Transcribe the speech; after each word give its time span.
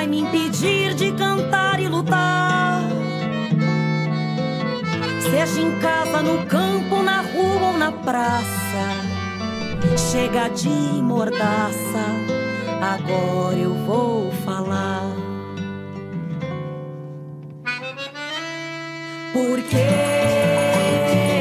Vai 0.00 0.06
me 0.06 0.20
impedir 0.20 0.94
de 0.94 1.12
cantar 1.12 1.78
e 1.78 1.86
lutar. 1.86 2.80
Seja 5.20 5.60
em 5.60 5.78
casa, 5.78 6.22
no 6.22 6.46
campo, 6.46 7.02
na 7.02 7.20
rua 7.20 7.66
ou 7.72 7.76
na 7.76 7.92
praça. 7.92 8.84
Chega 10.10 10.48
de 10.48 10.70
mordaça, 10.70 12.04
agora 12.80 13.56
eu 13.56 13.74
vou 13.84 14.32
falar. 14.42 15.04
Porque 19.34 19.86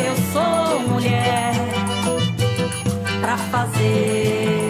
eu 0.06 0.16
sou 0.34 0.80
mulher 0.82 1.54
pra 3.22 3.38
fazer 3.38 4.69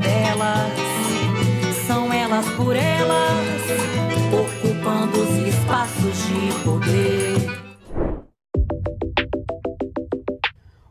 delas, 0.00 0.72
são 1.86 2.12
elas 2.12 2.46
por 2.54 2.74
elas, 2.74 3.62
ocupando 4.32 5.20
os 5.20 5.48
espaços 5.48 6.16
de 6.26 6.64
poder. 6.64 7.66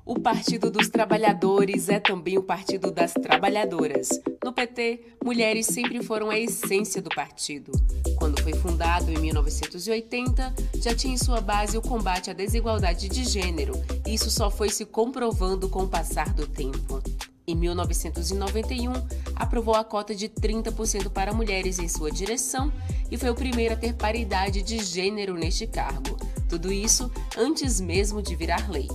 O 0.06 0.20
Partido 0.20 0.70
dos 0.70 0.88
Trabalhadores 0.88 1.90
é 1.90 2.00
também 2.00 2.38
o 2.38 2.44
Partido 2.44 2.92
das 2.92 3.14
Trabalhadoras. 3.14 4.10
No 4.44 4.54
PT, 4.54 5.18
mulheres 5.24 5.66
sempre 5.66 6.04
foram 6.04 6.30
a 6.30 6.40
essência 6.40 7.02
do 7.02 7.10
partido. 7.10 7.72
Quando 8.18 8.40
foi 8.42 8.54
fundado 8.54 9.12
em 9.12 9.18
1980, 9.18 10.54
já 10.76 10.94
tinha 10.94 11.16
em 11.16 11.18
sua 11.18 11.42
base 11.42 11.78
o 11.78 11.82
combate 11.82 12.30
à 12.30 12.34
desigualdade 12.34 13.10
de 13.10 13.24
gênero, 13.24 13.74
isso 14.06 14.30
só 14.30 14.52
foi 14.52 14.70
se 14.70 14.86
comprovando 14.86 15.68
com 15.68 15.84
o 15.84 15.88
passar 15.88 16.32
do 16.34 16.46
tempo. 16.46 17.02
Em 17.48 17.56
1991, 17.56 18.94
aprovou 19.36 19.76
a 19.76 19.84
cota 19.84 20.16
de 20.16 20.28
30% 20.28 21.10
para 21.10 21.34
mulheres 21.34 21.78
em 21.78 21.88
sua 21.88 22.12
direção 22.12 22.72
e 23.12 23.18
foi 23.18 23.30
o 23.30 23.36
primeiro 23.36 23.76
a 23.76 23.78
ter 23.78 23.94
paridade 23.94 24.64
de 24.64 24.84
gênero 24.84 25.36
neste 25.36 25.68
cargo. 25.68 26.18
Tudo 26.50 26.72
isso 26.72 27.12
antes 27.38 27.80
mesmo 27.80 28.22
de 28.22 28.36
virar 28.36 28.70
lei. 28.70 28.88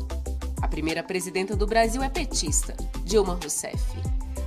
A 0.61 0.67
primeira 0.67 1.03
presidenta 1.03 1.55
do 1.55 1.67
Brasil 1.67 2.03
é 2.03 2.09
petista, 2.09 2.77
Dilma 3.05 3.39
Rousseff. 3.41 3.79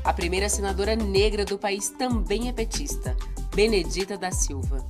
A 0.03 0.11
primeira 0.11 0.49
senadora 0.49 0.95
negra 0.95 1.45
do 1.45 1.57
país 1.57 1.89
também 1.89 2.49
é 2.49 2.53
petista, 2.53 3.15
Benedita 3.55 4.17
da 4.17 4.31
Silva. 4.31 4.85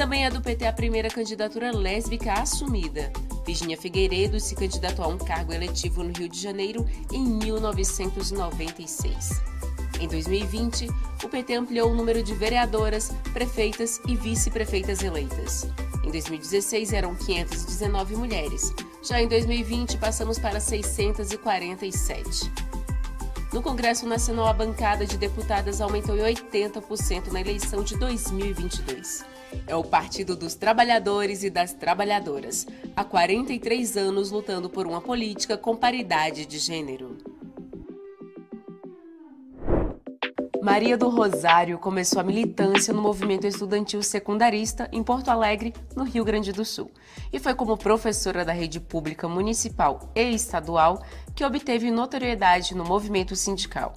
Também 0.00 0.24
é 0.24 0.30
do 0.30 0.40
PT 0.40 0.66
a 0.66 0.72
primeira 0.72 1.10
candidatura 1.10 1.76
lésbica 1.76 2.32
assumida. 2.32 3.12
Virginia 3.44 3.76
Figueiredo 3.76 4.40
se 4.40 4.54
candidatou 4.54 5.04
a 5.04 5.08
um 5.08 5.18
cargo 5.18 5.52
eletivo 5.52 6.02
no 6.02 6.18
Rio 6.18 6.26
de 6.26 6.40
Janeiro 6.40 6.86
em 7.12 7.22
1996. 7.22 9.42
Em 10.00 10.08
2020, 10.08 10.88
o 11.22 11.28
PT 11.28 11.54
ampliou 11.54 11.90
o 11.90 11.94
número 11.94 12.22
de 12.22 12.32
vereadoras, 12.32 13.12
prefeitas 13.34 14.00
e 14.08 14.16
vice-prefeitas 14.16 15.02
eleitas. 15.02 15.68
Em 16.02 16.10
2016 16.10 16.94
eram 16.94 17.14
519 17.14 18.16
mulheres. 18.16 18.72
Já 19.02 19.20
em 19.20 19.28
2020 19.28 19.98
passamos 19.98 20.38
para 20.38 20.60
647. 20.60 22.50
No 23.52 23.60
Congresso 23.60 24.06
Nacional, 24.06 24.46
a 24.46 24.54
bancada 24.54 25.04
de 25.04 25.18
deputadas 25.18 25.82
aumentou 25.82 26.16
em 26.16 26.22
80% 26.22 27.32
na 27.32 27.42
eleição 27.42 27.82
de 27.82 27.98
2022. 27.98 29.28
É 29.66 29.74
o 29.74 29.84
Partido 29.84 30.36
dos 30.36 30.54
Trabalhadores 30.54 31.42
e 31.42 31.50
das 31.50 31.72
Trabalhadoras, 31.72 32.66
há 32.96 33.04
43 33.04 33.96
anos 33.96 34.30
lutando 34.30 34.68
por 34.68 34.86
uma 34.86 35.00
política 35.00 35.56
com 35.56 35.76
paridade 35.76 36.46
de 36.46 36.58
gênero. 36.58 37.16
Maria 40.62 40.98
do 40.98 41.08
Rosário 41.08 41.78
começou 41.78 42.20
a 42.20 42.22
militância 42.22 42.92
no 42.92 43.00
movimento 43.00 43.46
estudantil 43.46 44.02
secundarista 44.02 44.90
em 44.92 45.02
Porto 45.02 45.30
Alegre, 45.30 45.72
no 45.96 46.04
Rio 46.04 46.22
Grande 46.22 46.52
do 46.52 46.66
Sul, 46.66 46.90
e 47.32 47.38
foi 47.38 47.54
como 47.54 47.78
professora 47.78 48.44
da 48.44 48.52
rede 48.52 48.78
pública 48.78 49.26
municipal 49.26 50.12
e 50.14 50.34
estadual 50.34 51.02
que 51.34 51.44
obteve 51.44 51.90
notoriedade 51.90 52.74
no 52.74 52.84
movimento 52.84 53.34
sindical. 53.34 53.94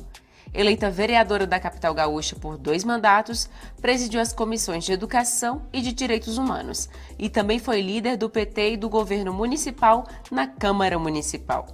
Eleita 0.53 0.90
vereadora 0.91 1.47
da 1.47 1.59
capital 1.59 1.94
gaúcha 1.94 2.36
por 2.36 2.58
dois 2.58 2.84
mandatos, 2.84 3.50
presidiu 3.81 4.22
as 4.22 4.31
comissões 4.31 4.84
de 4.84 4.91
Educação 4.91 5.64
e 5.74 5.81
de 5.81 5.91
Direitos 5.91 6.38
Humanos 6.38 6.88
e 7.18 7.28
também 7.28 7.58
foi 7.58 7.81
líder 7.81 8.18
do 8.18 8.30
PT 8.30 8.74
e 8.74 8.78
do 8.78 8.88
governo 8.88 9.34
municipal 9.34 10.06
na 10.30 10.46
Câmara 10.46 11.00
Municipal. 11.00 11.66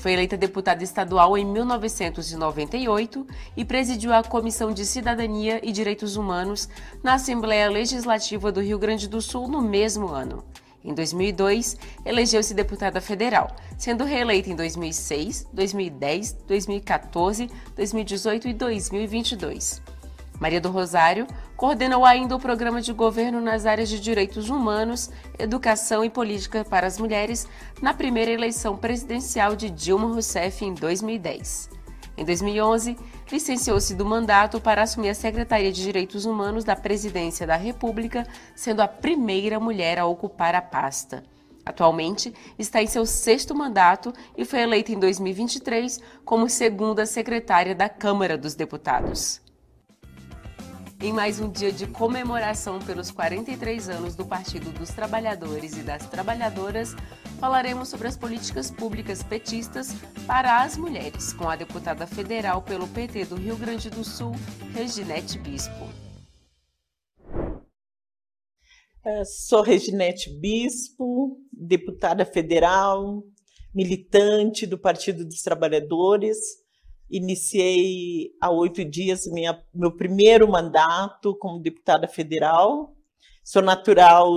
Foi 0.00 0.12
eleita 0.12 0.36
deputada 0.36 0.82
estadual 0.82 1.36
em 1.36 1.44
1998 1.44 3.26
e 3.54 3.64
presidiu 3.66 4.14
a 4.14 4.22
Comissão 4.22 4.72
de 4.72 4.86
Cidadania 4.86 5.60
e 5.62 5.72
Direitos 5.72 6.16
Humanos 6.16 6.68
na 7.02 7.14
Assembleia 7.14 7.68
Legislativa 7.68 8.50
do 8.50 8.62
Rio 8.62 8.78
Grande 8.78 9.06
do 9.06 9.20
Sul 9.20 9.46
no 9.46 9.60
mesmo 9.60 10.08
ano. 10.08 10.42
Em 10.84 10.94
2002, 10.94 11.76
elegeu-se 12.04 12.54
deputada 12.54 13.00
federal, 13.00 13.54
sendo 13.76 14.04
reeleita 14.04 14.48
em 14.48 14.56
2006, 14.56 15.46
2010, 15.52 16.32
2014, 16.46 17.50
2018 17.76 18.48
e 18.48 18.52
2022. 18.54 19.82
Maria 20.40 20.60
do 20.60 20.70
Rosário 20.70 21.26
coordenou 21.54 22.06
ainda 22.06 22.34
o 22.34 22.40
programa 22.40 22.80
de 22.80 22.94
governo 22.94 23.42
nas 23.42 23.66
áreas 23.66 23.90
de 23.90 24.00
direitos 24.00 24.48
humanos, 24.48 25.10
educação 25.38 26.02
e 26.02 26.08
política 26.08 26.64
para 26.64 26.86
as 26.86 26.98
mulheres 26.98 27.46
na 27.82 27.92
primeira 27.92 28.30
eleição 28.30 28.74
presidencial 28.74 29.54
de 29.54 29.68
Dilma 29.68 30.06
Rousseff 30.06 30.64
em 30.64 30.72
2010. 30.72 31.68
Em 32.16 32.24
2011, 32.24 32.96
licenciou-se 33.30 33.94
do 33.94 34.04
mandato 34.04 34.60
para 34.60 34.82
assumir 34.82 35.10
a 35.10 35.14
Secretaria 35.14 35.70
de 35.70 35.82
Direitos 35.82 36.24
Humanos 36.24 36.64
da 36.64 36.74
Presidência 36.74 37.46
da 37.46 37.56
República, 37.56 38.26
sendo 38.54 38.80
a 38.80 38.88
primeira 38.88 39.60
mulher 39.60 39.98
a 39.98 40.06
ocupar 40.06 40.54
a 40.54 40.62
pasta. 40.62 41.22
Atualmente 41.64 42.34
está 42.58 42.82
em 42.82 42.86
seu 42.86 43.06
sexto 43.06 43.54
mandato 43.54 44.12
e 44.36 44.44
foi 44.44 44.60
eleita 44.60 44.92
em 44.92 44.98
2023 44.98 46.00
como 46.24 46.48
segunda 46.48 47.06
secretária 47.06 47.74
da 47.74 47.88
Câmara 47.88 48.36
dos 48.36 48.54
Deputados. 48.54 49.40
Em 51.02 51.14
mais 51.14 51.40
um 51.40 51.50
dia 51.50 51.72
de 51.72 51.86
comemoração 51.86 52.78
pelos 52.78 53.10
43 53.10 53.88
anos 53.88 54.14
do 54.14 54.26
Partido 54.26 54.70
dos 54.70 54.90
Trabalhadores 54.90 55.74
e 55.78 55.82
das 55.82 56.06
Trabalhadoras, 56.06 56.94
falaremos 57.38 57.88
sobre 57.88 58.06
as 58.06 58.18
políticas 58.18 58.70
públicas 58.70 59.22
petistas 59.22 59.94
para 60.26 60.62
as 60.62 60.76
mulheres, 60.76 61.32
com 61.32 61.48
a 61.48 61.56
deputada 61.56 62.06
federal 62.06 62.60
pelo 62.60 62.86
PT 62.86 63.24
do 63.24 63.36
Rio 63.36 63.56
Grande 63.56 63.88
do 63.88 64.04
Sul, 64.04 64.32
Reginete 64.74 65.38
Bispo. 65.38 65.88
É, 69.02 69.24
sou 69.24 69.62
Reginete 69.62 70.28
Bispo, 70.38 71.38
deputada 71.50 72.26
federal, 72.26 73.24
militante 73.74 74.66
do 74.66 74.76
Partido 74.76 75.24
dos 75.24 75.40
Trabalhadores 75.40 76.60
iniciei 77.10 78.30
há 78.40 78.50
oito 78.50 78.84
dias 78.84 79.26
minha, 79.26 79.60
meu 79.74 79.94
primeiro 79.96 80.48
mandato 80.48 81.36
como 81.38 81.60
deputada 81.60 82.06
federal. 82.06 82.94
Sou 83.44 83.60
natural 83.60 84.30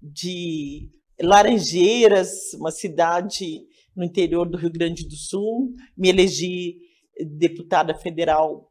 de 0.00 0.90
Laranjeiras, 1.20 2.54
uma 2.54 2.70
cidade 2.70 3.62
no 3.96 4.04
interior 4.04 4.48
do 4.48 4.56
Rio 4.56 4.70
Grande 4.70 5.06
do 5.08 5.16
Sul. 5.16 5.72
Me 5.96 6.08
elegi 6.08 6.76
deputada 7.36 7.94
federal 7.94 8.70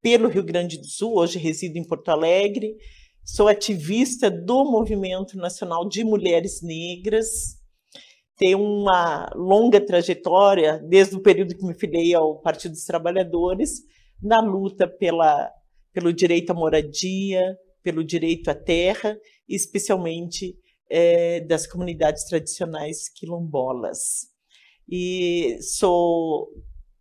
pelo 0.00 0.28
Rio 0.28 0.44
Grande 0.44 0.78
do 0.78 0.86
Sul, 0.86 1.16
hoje 1.16 1.38
resido 1.38 1.76
em 1.76 1.86
Porto 1.86 2.10
Alegre. 2.10 2.76
Sou 3.24 3.48
ativista 3.48 4.30
do 4.30 4.64
Movimento 4.64 5.36
Nacional 5.36 5.86
de 5.88 6.04
Mulheres 6.04 6.62
Negras, 6.62 7.57
tem 8.38 8.54
uma 8.54 9.28
longa 9.34 9.80
trajetória, 9.80 10.78
desde 10.78 11.16
o 11.16 11.20
período 11.20 11.56
que 11.56 11.66
me 11.66 11.74
filiei 11.74 12.14
ao 12.14 12.40
Partido 12.40 12.72
dos 12.72 12.84
Trabalhadores, 12.84 13.82
na 14.22 14.40
luta 14.40 14.86
pela, 14.86 15.50
pelo 15.92 16.12
direito 16.12 16.50
à 16.50 16.54
moradia, 16.54 17.58
pelo 17.82 18.04
direito 18.04 18.48
à 18.48 18.54
terra, 18.54 19.18
especialmente 19.48 20.56
é, 20.88 21.40
das 21.40 21.66
comunidades 21.66 22.24
tradicionais 22.24 23.08
quilombolas. 23.08 24.28
e 24.88 25.58
sou, 25.60 26.48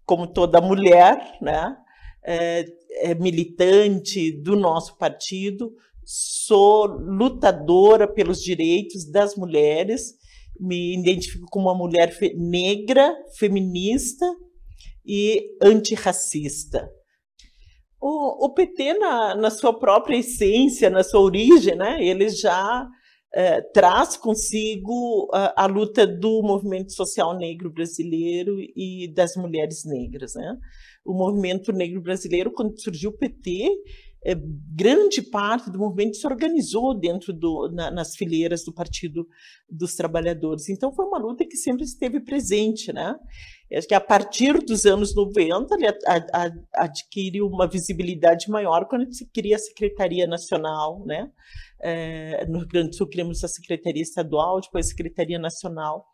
como 0.05 0.25
toda 0.27 0.59
mulher, 0.59 1.37
né, 1.39 1.77
é, 2.25 2.65
é 3.11 3.15
militante 3.15 4.31
do 4.41 4.55
nosso 4.55 4.97
partido, 4.97 5.71
sou 6.03 6.85
lutadora 6.85 8.07
pelos 8.07 8.41
direitos 8.41 9.05
das 9.09 9.35
mulheres, 9.35 10.15
me 10.59 10.99
identifico 10.99 11.45
como 11.49 11.67
uma 11.67 11.77
mulher 11.77 12.11
fe 12.11 12.33
negra, 12.35 13.15
feminista 13.37 14.25
e 15.05 15.41
antirracista. 15.61 16.89
O, 17.99 18.45
o 18.45 18.53
PT, 18.53 18.93
na, 18.95 19.35
na, 19.35 19.49
sua 19.49 19.77
própria 19.77 20.17
essência, 20.17 20.89
na 20.89 21.03
sua 21.03 21.21
origem, 21.21 21.75
né, 21.75 21.97
ele 22.03 22.29
já 22.29 22.87
é, 23.33 23.61
traz 23.61 24.15
consigo 24.17 25.29
a, 25.33 25.63
a, 25.63 25.65
luta 25.65 26.05
do 26.05 26.41
movimento 26.43 26.93
social 26.93 27.35
negro 27.37 27.71
brasileiro 27.71 28.57
e 28.75 29.11
das 29.13 29.35
mulheres 29.35 29.83
negras. 29.85 30.33
Né? 30.35 30.55
O 31.05 31.13
movimento 31.13 31.71
negro 31.71 32.01
brasileiro, 32.01 32.51
quando 32.51 32.79
surgiu 32.79 33.09
o 33.09 33.17
PT, 33.17 33.69
grande 34.25 35.21
parte 35.21 35.69
do 35.69 35.79
movimento 35.79 36.17
se 36.17 36.27
organizou 36.27 36.93
dentro 36.93 37.31
do, 37.31 37.69
na, 37.71 37.91
nas 37.91 38.15
fileiras 38.15 38.63
do 38.63 38.73
Partido 38.73 39.27
dos 39.69 39.95
Trabalhadores. 39.95 40.69
Então, 40.69 40.93
foi 40.93 41.05
uma 41.05 41.17
luta 41.17 41.45
que 41.45 41.55
sempre 41.55 41.83
esteve 41.83 42.19
presente. 42.19 42.91
Né? 42.91 43.15
Acho 43.73 43.87
que 43.87 43.93
a 43.93 44.01
partir 44.01 44.53
dos 44.65 44.85
anos 44.85 45.15
90, 45.15 45.75
ele 45.75 45.87
adquiriu 46.73 47.47
uma 47.47 47.67
visibilidade 47.67 48.49
maior 48.49 48.85
quando 48.87 49.11
se 49.13 49.25
cria 49.27 49.55
a 49.55 49.59
Secretaria 49.59 50.27
Nacional. 50.27 51.05
Né? 51.05 51.29
É, 51.81 52.45
no 52.47 52.59
Rio 52.59 52.67
Grande 52.67 52.89
do 52.89 52.95
Sul, 52.95 53.07
criamos 53.07 53.43
a 53.43 53.47
Secretaria 53.47 54.01
Estadual, 54.01 54.59
depois 54.59 54.87
a 54.87 54.89
Secretaria 54.89 55.39
Nacional 55.39 56.05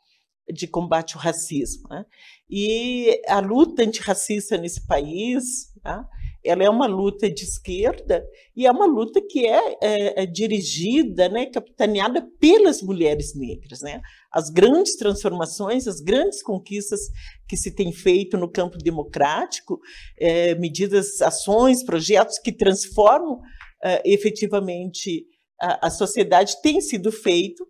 de 0.52 0.68
combate 0.68 1.16
ao 1.16 1.22
racismo. 1.22 1.88
Né? 1.90 2.06
E 2.50 3.22
a 3.28 3.40
luta 3.40 3.82
antirracista 3.82 4.58
nesse 4.58 4.86
país, 4.86 5.74
né? 5.84 6.06
Ela 6.44 6.64
é 6.64 6.70
uma 6.70 6.88
luta 6.88 7.30
de 7.30 7.44
esquerda 7.44 8.26
e 8.56 8.66
é 8.66 8.72
uma 8.72 8.86
luta 8.86 9.22
que 9.22 9.46
é, 9.46 9.78
é, 9.82 10.24
é, 10.24 10.26
dirigida, 10.26 11.30
né, 11.30 11.46
capitaneada 11.46 12.28
pelas 12.40 12.82
mulheres 12.82 13.34
negras. 13.36 13.82
Né? 13.82 14.02
As 14.32 14.50
grandes 14.50 14.96
transformações, 14.96 15.88
as 15.88 16.02
grandes 16.02 16.44
conquistas 16.44 17.00
que 17.48 17.56
se 17.56 17.74
tem 17.74 17.92
feito 17.92 18.38
no 18.38 18.52
campo 18.52 18.78
democrático, 18.78 19.80
é, 20.20 20.54
medidas, 20.56 21.22
ações, 21.22 21.84
projetos 21.84 22.38
que 22.40 22.52
transformam 22.52 23.40
é, 23.84 24.02
efetivamente 24.06 25.26
a, 25.60 25.88
a 25.88 25.90
sociedade, 25.90 26.62
têm 26.62 26.82
sido 26.82 27.12
feito 27.12 27.66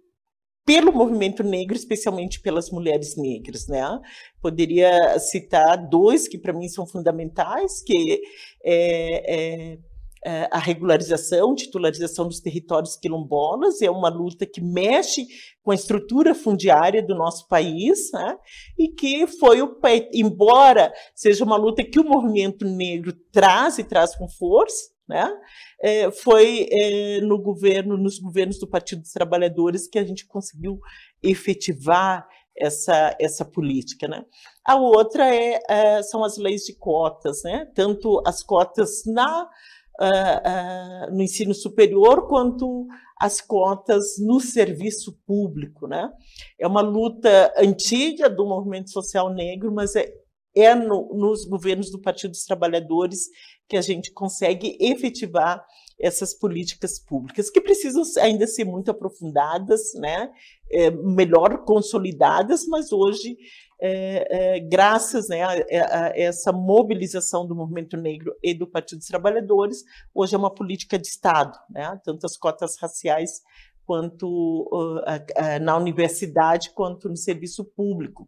pelo 0.66 0.94
movimento 0.94 1.44
negro, 1.44 1.76
especialmente 1.76 2.40
pelas 2.40 2.70
mulheres 2.70 3.18
negras, 3.18 3.68
né? 3.68 3.84
Poderia 4.42 5.18
citar 5.20 5.78
dois 5.90 6.28
que 6.28 6.38
para 6.38 6.54
mim 6.54 6.70
são 6.70 6.88
fundamentais, 6.88 7.82
que 7.84 8.22
é, 8.64 9.74
é, 9.74 9.78
é, 10.26 10.48
a 10.50 10.58
regularização, 10.58 11.54
titularização 11.54 12.28
dos 12.28 12.40
territórios 12.40 12.96
quilombolas, 12.96 13.82
é 13.82 13.92
uma 13.92 14.08
luta 14.08 14.46
que 14.46 14.62
mexe 14.62 15.28
com 15.62 15.72
a 15.72 15.76
estrutura 15.76 16.34
fundiária 16.34 17.06
do 17.06 17.14
nosso 17.14 17.48
país, 17.50 18.10
né? 18.14 18.38
e 18.80 18.88
que 18.88 19.28
foi 19.28 19.62
o 19.62 19.78
embora 20.14 20.94
seja 21.14 21.44
uma 21.44 21.58
luta 21.58 21.84
que 21.84 22.00
o 22.00 22.06
movimento 22.06 22.66
negro 22.66 23.14
traz 23.34 23.78
e 23.80 23.84
traz 23.84 24.16
com 24.16 24.30
força, 24.30 24.93
né? 25.08 25.30
É, 25.82 26.12
foi 26.12 26.68
é, 26.72 27.22
no 27.22 27.42
governo, 27.42 27.98
nos 27.98 28.20
governos 28.20 28.60
do 28.60 28.68
Partido 28.68 29.02
dos 29.02 29.12
Trabalhadores 29.12 29.88
que 29.88 30.00
a 30.00 30.04
gente 30.04 30.26
conseguiu 30.26 30.80
efetivar 31.22 32.28
essa, 32.58 33.16
essa 33.20 33.46
política. 33.46 34.08
Né? 34.08 34.24
A 34.66 34.76
outra 34.76 35.34
é, 35.34 35.60
é 35.68 36.04
são 36.04 36.24
as 36.24 36.38
leis 36.38 36.64
de 36.64 36.74
cotas, 36.74 37.42
né? 37.44 37.68
tanto 37.74 38.22
as 38.26 38.44
cotas 38.44 39.04
na, 39.06 39.44
uh, 40.00 41.10
uh, 41.10 41.16
no 41.16 41.22
ensino 41.22 41.54
superior 41.54 42.28
quanto 42.28 42.88
as 43.20 43.42
cotas 43.42 44.16
no 44.20 44.40
serviço 44.40 45.18
público. 45.26 45.88
Né? 45.88 46.12
É 46.60 46.68
uma 46.68 46.82
luta 46.82 47.54
antiga 47.58 48.30
do 48.30 48.46
movimento 48.46 48.92
social 48.92 49.34
negro, 49.34 49.72
mas 49.72 49.96
é, 49.96 50.14
é 50.56 50.76
no, 50.76 51.14
nos 51.14 51.46
governos 51.46 51.90
do 51.92 52.00
Partido 52.00 52.32
dos 52.32 52.46
Trabalhadores 52.46 53.28
que 53.68 53.78
a 53.78 53.82
gente 53.82 54.12
consegue 54.12 54.78
efetivar 54.80 55.66
essas 56.00 56.34
políticas 56.34 57.00
públicas, 57.00 57.50
que 57.50 57.62
precisam 57.62 58.04
ainda 58.22 58.46
ser 58.46 58.66
muito 58.66 58.92
aprofundadas, 58.92 59.94
né? 59.96 60.32
É, 60.72 60.90
melhor 60.90 61.64
consolidadas, 61.66 62.66
mas 62.68 62.92
hoje, 62.92 63.38
é, 63.80 64.56
é, 64.56 64.60
graças 64.60 65.30
né, 65.30 65.44
a, 65.44 65.52
a, 65.52 66.12
essa 66.16 66.52
mobilização 66.52 67.46
do 67.46 67.56
movimento 67.56 67.96
negro 67.96 68.36
e 68.42 68.56
do 68.56 68.66
Partido 68.66 68.98
dos 68.98 69.08
Trabalhadores, 69.08 69.84
hoje 70.14 70.34
é 70.34 70.38
uma 70.38 70.54
política 70.54 70.98
de 70.98 71.08
Estado, 71.08 71.58
né? 71.70 72.00
tanto 72.04 72.26
as 72.26 72.36
cotas 72.36 72.76
raciais 72.80 73.42
quanto 73.86 74.68
uh, 74.72 75.62
na 75.62 75.78
universidade, 75.78 76.72
quanto 76.72 77.08
no 77.08 77.18
serviço 77.18 77.64
público. 77.64 78.28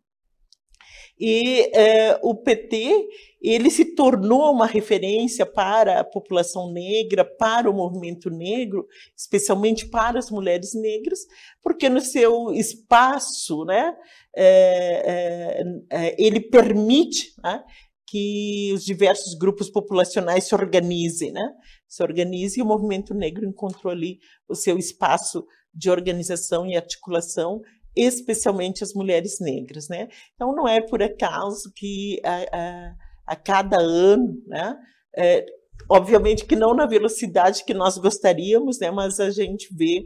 E 1.20 1.72
é, 1.74 2.20
o 2.22 2.36
PT 2.36 3.08
ele 3.42 3.70
se 3.70 3.96
tornou 3.96 4.52
uma 4.52 4.66
referência 4.66 5.46
para 5.46 6.00
a 6.00 6.04
população 6.04 6.72
negra, 6.72 7.24
para 7.24 7.70
o 7.70 7.74
movimento 7.74 8.30
negro, 8.30 8.88
especialmente 9.16 9.88
para 9.88 10.18
as 10.18 10.32
mulheres 10.32 10.74
negras, 10.74 11.20
porque 11.62 11.88
no 11.88 12.02
seu 12.02 12.52
espaço, 12.54 13.64
né, 13.66 13.96
é, 14.36 15.64
é, 15.92 16.16
ele 16.18 16.40
permite 16.40 17.34
né, 17.44 17.64
que 18.08 18.72
os 18.74 18.84
diversos 18.84 19.36
grupos 19.36 19.70
populacionais 19.70 20.46
se 20.46 20.56
organizem, 20.56 21.32
né, 21.32 21.48
se 21.88 22.02
organizem 22.02 22.62
e 22.62 22.64
o 22.64 22.68
movimento 22.68 23.14
negro 23.14 23.48
encontrou 23.48 23.92
ali 23.92 24.18
o 24.50 24.56
seu 24.56 24.78
espaço 24.78 25.46
de 25.72 25.90
organização 25.90 26.66
e 26.66 26.76
articulação 26.76 27.62
especialmente 27.96 28.84
as 28.84 28.94
mulheres 28.94 29.40
negras. 29.40 29.88
Né? 29.88 30.10
Então, 30.34 30.54
não 30.54 30.68
é 30.68 30.82
por 30.82 31.02
acaso 31.02 31.72
que 31.76 32.20
a, 32.24 32.46
a, 32.52 32.96
a 33.28 33.36
cada 33.36 33.78
ano, 33.78 34.36
né, 34.48 34.78
é, 35.18 35.46
obviamente 35.90 36.46
que 36.46 36.56
não 36.56 36.74
na 36.74 36.86
velocidade 36.86 37.64
que 37.64 37.74
nós 37.74 37.98
gostaríamos, 37.98 38.80
né, 38.80 38.92
mas 38.92 39.20
a 39.20 39.30
gente 39.30 39.74
vê 39.76 40.06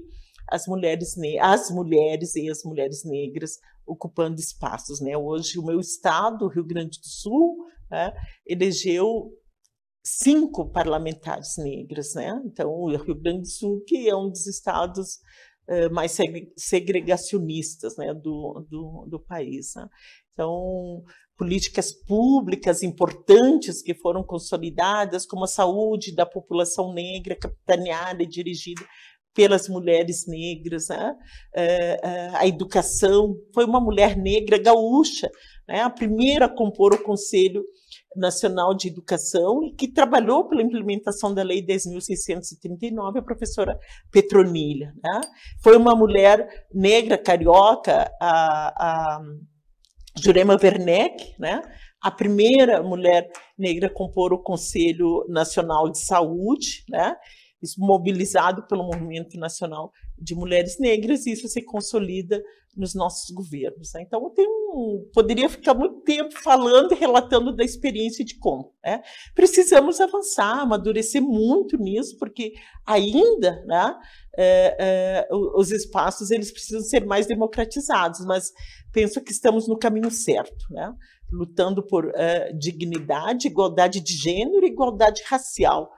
as 0.52 0.68
mulheres, 0.68 1.16
as 1.42 1.70
mulheres 1.70 2.36
e 2.36 2.50
as 2.50 2.64
mulheres 2.64 3.04
negras 3.04 3.58
ocupando 3.86 4.40
espaços. 4.40 5.00
Né? 5.02 5.18
Hoje, 5.18 5.58
o 5.58 5.66
meu 5.66 5.80
estado, 5.80 6.48
Rio 6.48 6.66
Grande 6.66 7.00
do 7.00 7.08
Sul, 7.08 7.66
né, 7.90 8.14
elegeu 8.48 9.32
cinco 10.04 10.70
parlamentares 10.72 11.56
negras. 11.58 12.14
Né? 12.14 12.42
Então, 12.46 12.70
o 12.70 12.96
Rio 12.96 13.20
Grande 13.20 13.42
do 13.42 13.50
Sul, 13.50 13.84
que 13.86 14.10
é 14.10 14.16
um 14.16 14.30
dos 14.30 14.48
estados 14.48 15.20
mais 15.92 16.18
segregacionistas 16.58 17.96
né, 17.98 18.14
do, 18.14 18.66
do, 18.70 19.06
do 19.08 19.20
país. 19.20 19.74
Né? 19.76 19.88
Então, 20.34 21.04
políticas 21.38 21.92
públicas 21.92 22.84
importantes 22.84 23.82
que 23.82 23.94
foram 23.94 24.24
consolidadas, 24.24 25.26
como 25.26 25.44
a 25.44 25.48
saúde 25.48 26.16
da 26.16 26.26
população 26.26 26.94
negra, 26.94 27.36
capitaneada 27.36 28.24
e 28.24 28.28
dirigida 28.28 28.82
pelas 29.34 29.70
mulheres 29.70 30.28
negras, 30.28 30.90
né? 30.90 31.16
Eh, 31.56 32.00
eh, 32.04 32.32
a 32.34 32.48
educação. 32.48 33.36
Foi 33.54 33.64
uma 33.64 33.80
mulher 33.80 34.18
negra 34.18 34.58
gaúcha, 34.58 35.30
né? 35.68 35.82
a 35.82 35.90
primeira 35.90 36.46
a 36.46 36.50
compor 36.50 36.94
o 36.94 37.04
Conselho 37.04 37.64
Nacional 38.16 38.74
de 38.74 38.88
Educação 38.88 39.64
e 39.64 39.72
que 39.74 39.88
trabalhou 39.88 40.48
pela 40.48 40.62
implementação 40.62 41.34
da 41.34 41.44
Lei 41.44 41.66
10.639, 41.66 43.18
a 43.18 43.22
professora 43.22 43.80
Petronilha. 44.12 44.94
Né? 45.04 45.22
Foi 45.62 45.78
uma 45.78 45.96
mulher 45.96 46.68
negra 46.74 47.18
carioca, 47.18 48.12
a, 48.20 49.18
a 49.18 49.22
Jurema 50.18 50.58
Werneck, 50.62 51.36
né? 51.40 51.62
a 52.02 52.10
primeira 52.10 52.82
mulher 52.82 53.30
negra 53.58 53.88
a 53.88 53.94
compor 53.94 54.34
o 54.34 54.42
Conselho 54.42 55.26
Nacional 55.28 55.90
de 55.90 56.00
Saúde, 56.00 56.84
né? 56.90 57.16
Mobilizado 57.78 58.66
pelo 58.68 58.84
Movimento 58.84 59.38
Nacional 59.38 59.92
de 60.18 60.36
Mulheres 60.36 60.80
Negras, 60.80 61.26
e 61.26 61.32
isso 61.32 61.48
se 61.48 61.62
consolida 61.62 62.42
nos 62.76 62.94
nossos 62.94 63.30
governos. 63.32 63.94
Né? 63.94 64.04
Então, 64.04 64.24
eu 64.24 64.30
tenho, 64.30 65.10
poderia 65.14 65.50
ficar 65.50 65.74
muito 65.74 66.02
tempo 66.02 66.34
falando 66.42 66.94
e 66.94 66.96
relatando 66.96 67.56
da 67.56 67.64
experiência 67.64 68.24
de 68.24 68.38
como. 68.38 68.74
Né? 68.84 69.02
Precisamos 69.36 70.00
avançar, 70.00 70.60
amadurecer 70.60 71.22
muito 71.22 71.78
nisso, 71.78 72.18
porque 72.18 72.54
ainda 72.86 73.64
né, 73.66 73.96
é, 74.38 74.76
é, 74.80 75.28
os 75.32 75.72
espaços 75.72 76.32
eles 76.32 76.52
precisam 76.52 76.82
ser 76.82 77.06
mais 77.06 77.28
democratizados, 77.28 78.26
mas 78.26 78.54
penso 78.94 79.22
que 79.22 79.32
estamos 79.32 79.68
no 79.68 79.78
caminho 79.78 80.12
certo, 80.12 80.66
né? 80.70 80.94
lutando 81.32 81.86
por 81.86 82.12
é, 82.16 82.52
dignidade, 82.54 83.48
igualdade 83.48 84.00
de 84.00 84.14
gênero 84.14 84.66
e 84.66 84.70
igualdade 84.70 85.22
racial 85.28 85.92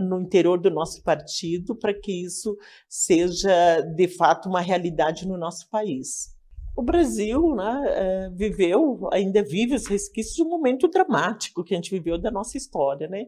no 0.00 0.20
interior 0.20 0.58
do 0.58 0.70
nosso 0.70 1.02
partido 1.02 1.74
para 1.74 1.94
que 1.94 2.12
isso 2.24 2.56
seja 2.88 3.80
de 3.80 4.08
fato 4.08 4.48
uma 4.48 4.60
realidade 4.60 5.26
no 5.26 5.36
nosso 5.36 5.68
país. 5.70 6.34
o 6.76 6.82
Brasil 6.82 7.54
né, 7.54 7.84
é, 7.86 8.30
viveu, 8.30 9.08
ainda 9.12 9.42
vive 9.42 9.74
os 9.74 9.86
resquícios 9.86 10.36
de 10.36 10.42
um 10.42 10.48
momento 10.48 10.88
dramático 10.88 11.64
que 11.64 11.72
a 11.72 11.76
gente 11.76 11.90
viveu 11.90 12.18
da 12.18 12.30
nossa 12.30 12.58
história, 12.58 13.08
né, 13.08 13.24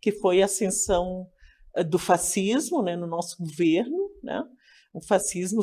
que 0.00 0.12
foi 0.12 0.42
a 0.42 0.44
ascensão 0.44 1.26
é, 1.74 1.82
do 1.82 1.98
fascismo 1.98 2.82
né, 2.82 2.94
no 2.94 3.06
nosso 3.06 3.36
governo, 3.38 4.10
né, 4.22 4.44
um 4.94 5.00
fascismo 5.00 5.60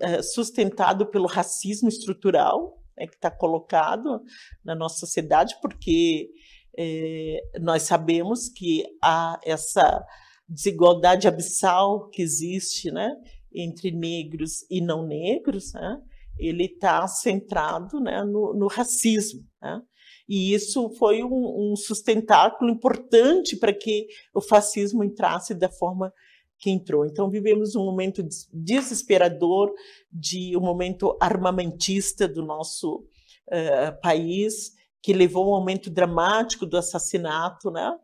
é, 0.00 0.20
sustentado 0.20 1.06
pelo 1.06 1.28
racismo 1.28 1.88
estrutural, 1.88 2.82
né, 2.96 3.06
que 3.06 3.14
está 3.14 3.30
colocado 3.30 4.20
na 4.64 4.74
nossa 4.74 4.98
sociedade, 4.98 5.54
porque 5.62 6.28
é, 6.80 7.40
nós 7.60 7.82
sabemos 7.82 8.48
que 8.48 8.84
há 9.02 9.40
essa 9.44 10.00
desigualdade 10.48 11.26
abissal 11.26 12.08
que 12.08 12.22
existe 12.22 12.88
né, 12.92 13.12
entre 13.52 13.90
negros 13.90 14.64
e 14.70 14.80
não 14.80 15.04
negros, 15.04 15.72
né, 15.72 16.00
ele 16.38 16.66
está 16.66 17.04
centrado 17.08 17.98
né, 17.98 18.22
no, 18.22 18.54
no, 18.54 18.68
racismo. 18.68 19.44
Né? 19.60 19.82
E 20.28 20.54
isso 20.54 20.88
foi 20.90 21.24
um, 21.24 21.72
um 21.72 21.74
sustentáculo 21.74 22.70
importante 22.70 23.56
para 23.56 23.72
que 23.72 24.06
o 24.32 24.40
fascismo 24.40 25.02
entrasse 25.02 25.54
da 25.54 25.68
forma 25.68 26.12
que 26.60 26.70
entrou. 26.70 27.04
Então 27.04 27.28
vivemos 27.28 27.74
um 27.74 27.84
momento 27.84 28.22
desesperador 28.52 29.72
de 30.12 30.56
um 30.56 30.60
momento 30.60 31.16
armamentista 31.20 32.28
do 32.28 32.44
nosso 32.44 33.04
uh, 33.48 34.00
país 34.00 34.77
que 35.02 35.12
levou 35.12 35.44
a 35.44 35.50
um 35.50 35.54
aumento 35.54 35.90
dramático 35.90 36.66
do 36.66 36.76
assassinato, 36.76 37.70
né? 37.70 37.96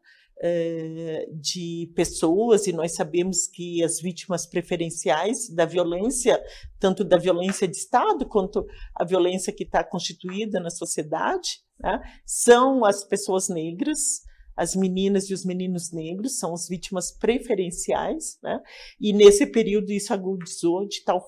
Eh, 0.43 1.29
de 1.33 1.93
pessoas, 1.95 2.67
e 2.67 2.73
nós 2.73 2.95
sabemos 2.95 3.47
que 3.47 3.85
as 3.85 4.01
vítimas 4.01 4.45
preferenciais 4.45 5.49
da 5.49 5.65
violência, 5.65 6.43
tanto 6.81 7.05
da 7.05 7.17
violência 7.17 7.69
de 7.69 7.77
Estado 7.77 8.27
quanto 8.27 8.67
a 8.97 9.05
violência 9.05 9.53
que 9.53 9.63
está 9.63 9.85
constituída 9.85 10.59
na 10.59 10.71
sociedade, 10.71 11.61
né, 11.79 12.01
são 12.27 12.85
as 12.85 13.05
pessoas 13.05 13.49
negras, 13.49 14.23
as 14.57 14.75
meninas 14.75 15.31
e 15.31 15.35
os 15.35 15.45
meninos 15.45 15.93
negros 15.93 16.37
são 16.39 16.53
as 16.53 16.69
vítimas 16.69 17.13
preferenciais, 17.13 18.39
né? 18.43 18.61
E 19.01 19.13
nesse 19.13 19.47
período 19.47 19.93
isso 19.93 20.13
agudizou 20.13 20.87
de 20.87 21.03
tal 21.05 21.25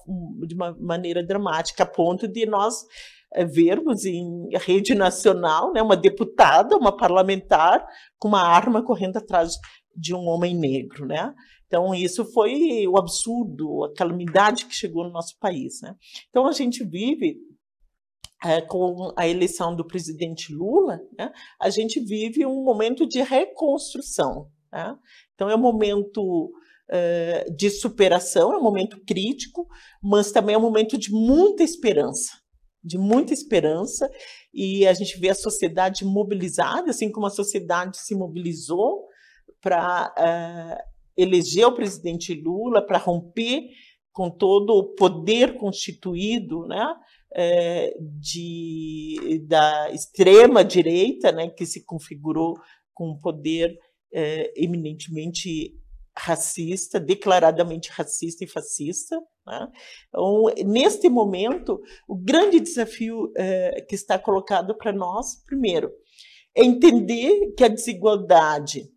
de 0.46 0.54
uma 0.54 0.76
maneira 0.78 1.24
dramática 1.24 1.84
a 1.84 1.86
ponto 1.86 2.28
de 2.28 2.44
nós 2.44 2.84
vermos 3.44 4.04
em 4.04 4.48
rede 4.54 4.94
nacional, 4.94 5.72
né, 5.72 5.82
uma 5.82 5.96
deputada, 5.96 6.76
uma 6.76 6.96
parlamentar 6.96 7.86
com 8.18 8.28
uma 8.28 8.42
arma 8.42 8.82
correndo 8.82 9.16
atrás 9.16 9.54
de 9.94 10.14
um 10.14 10.26
homem 10.26 10.54
negro, 10.54 11.06
né? 11.06 11.34
Então 11.66 11.94
isso 11.94 12.24
foi 12.32 12.86
o 12.86 12.96
absurdo, 12.96 13.84
a 13.84 13.94
calamidade 13.94 14.66
que 14.66 14.74
chegou 14.74 15.04
no 15.04 15.10
nosso 15.10 15.36
país, 15.38 15.80
né? 15.82 15.94
Então 16.28 16.46
a 16.46 16.52
gente 16.52 16.84
vive 16.84 17.36
é, 18.44 18.60
com 18.60 19.12
a 19.16 19.26
eleição 19.26 19.74
do 19.74 19.86
presidente 19.86 20.54
Lula, 20.54 21.00
né, 21.18 21.32
a 21.60 21.70
gente 21.70 21.98
vive 22.00 22.46
um 22.46 22.62
momento 22.62 23.06
de 23.06 23.22
reconstrução. 23.22 24.50
Né? 24.70 24.96
Então, 25.34 25.48
é 25.48 25.56
um 25.56 25.60
momento 25.60 26.52
é, 26.90 27.46
de 27.50 27.70
superação, 27.70 28.52
é 28.52 28.58
um 28.58 28.62
momento 28.62 29.02
crítico, 29.06 29.66
mas 30.02 30.30
também 30.32 30.54
é 30.54 30.58
um 30.58 30.62
momento 30.62 30.98
de 30.98 31.10
muita 31.10 31.62
esperança 31.62 32.32
de 32.86 32.96
muita 32.98 33.34
esperança 33.34 34.08
e 34.54 34.86
a 34.86 34.94
gente 34.94 35.18
vê 35.18 35.30
a 35.30 35.34
sociedade 35.34 36.04
mobilizada, 36.04 36.90
assim 36.90 37.10
como 37.10 37.26
a 37.26 37.30
sociedade 37.30 37.98
se 37.98 38.14
mobilizou 38.14 39.06
para 39.60 40.14
uh, 40.16 40.96
eleger 41.16 41.66
o 41.66 41.74
presidente 41.74 42.34
Lula, 42.34 42.86
para 42.86 42.98
romper 42.98 43.68
com 44.12 44.30
todo 44.30 44.70
o 44.70 44.94
poder 44.94 45.58
constituído, 45.58 46.66
né, 46.66 46.94
é, 47.34 47.94
de, 48.00 49.44
da 49.46 49.90
extrema 49.90 50.64
direita, 50.64 51.30
né, 51.32 51.50
que 51.50 51.66
se 51.66 51.84
configurou 51.84 52.54
com 52.94 53.10
um 53.10 53.20
poder 53.20 53.76
é, 54.10 54.52
eminentemente 54.56 55.74
racista, 56.16 56.98
declaradamente 56.98 57.90
racista 57.90 58.42
e 58.42 58.48
fascista. 58.48 59.20
Né? 59.46 59.68
Então, 60.08 60.44
neste 60.66 61.08
momento, 61.08 61.80
o 62.08 62.16
grande 62.16 62.58
desafio 62.60 63.32
é, 63.36 63.80
que 63.88 63.94
está 63.94 64.18
colocado 64.18 64.76
para 64.76 64.92
nós, 64.92 65.42
primeiro, 65.44 65.90
é 66.54 66.64
entender 66.64 67.52
que 67.56 67.64
a 67.64 67.68
desigualdade 67.68 68.90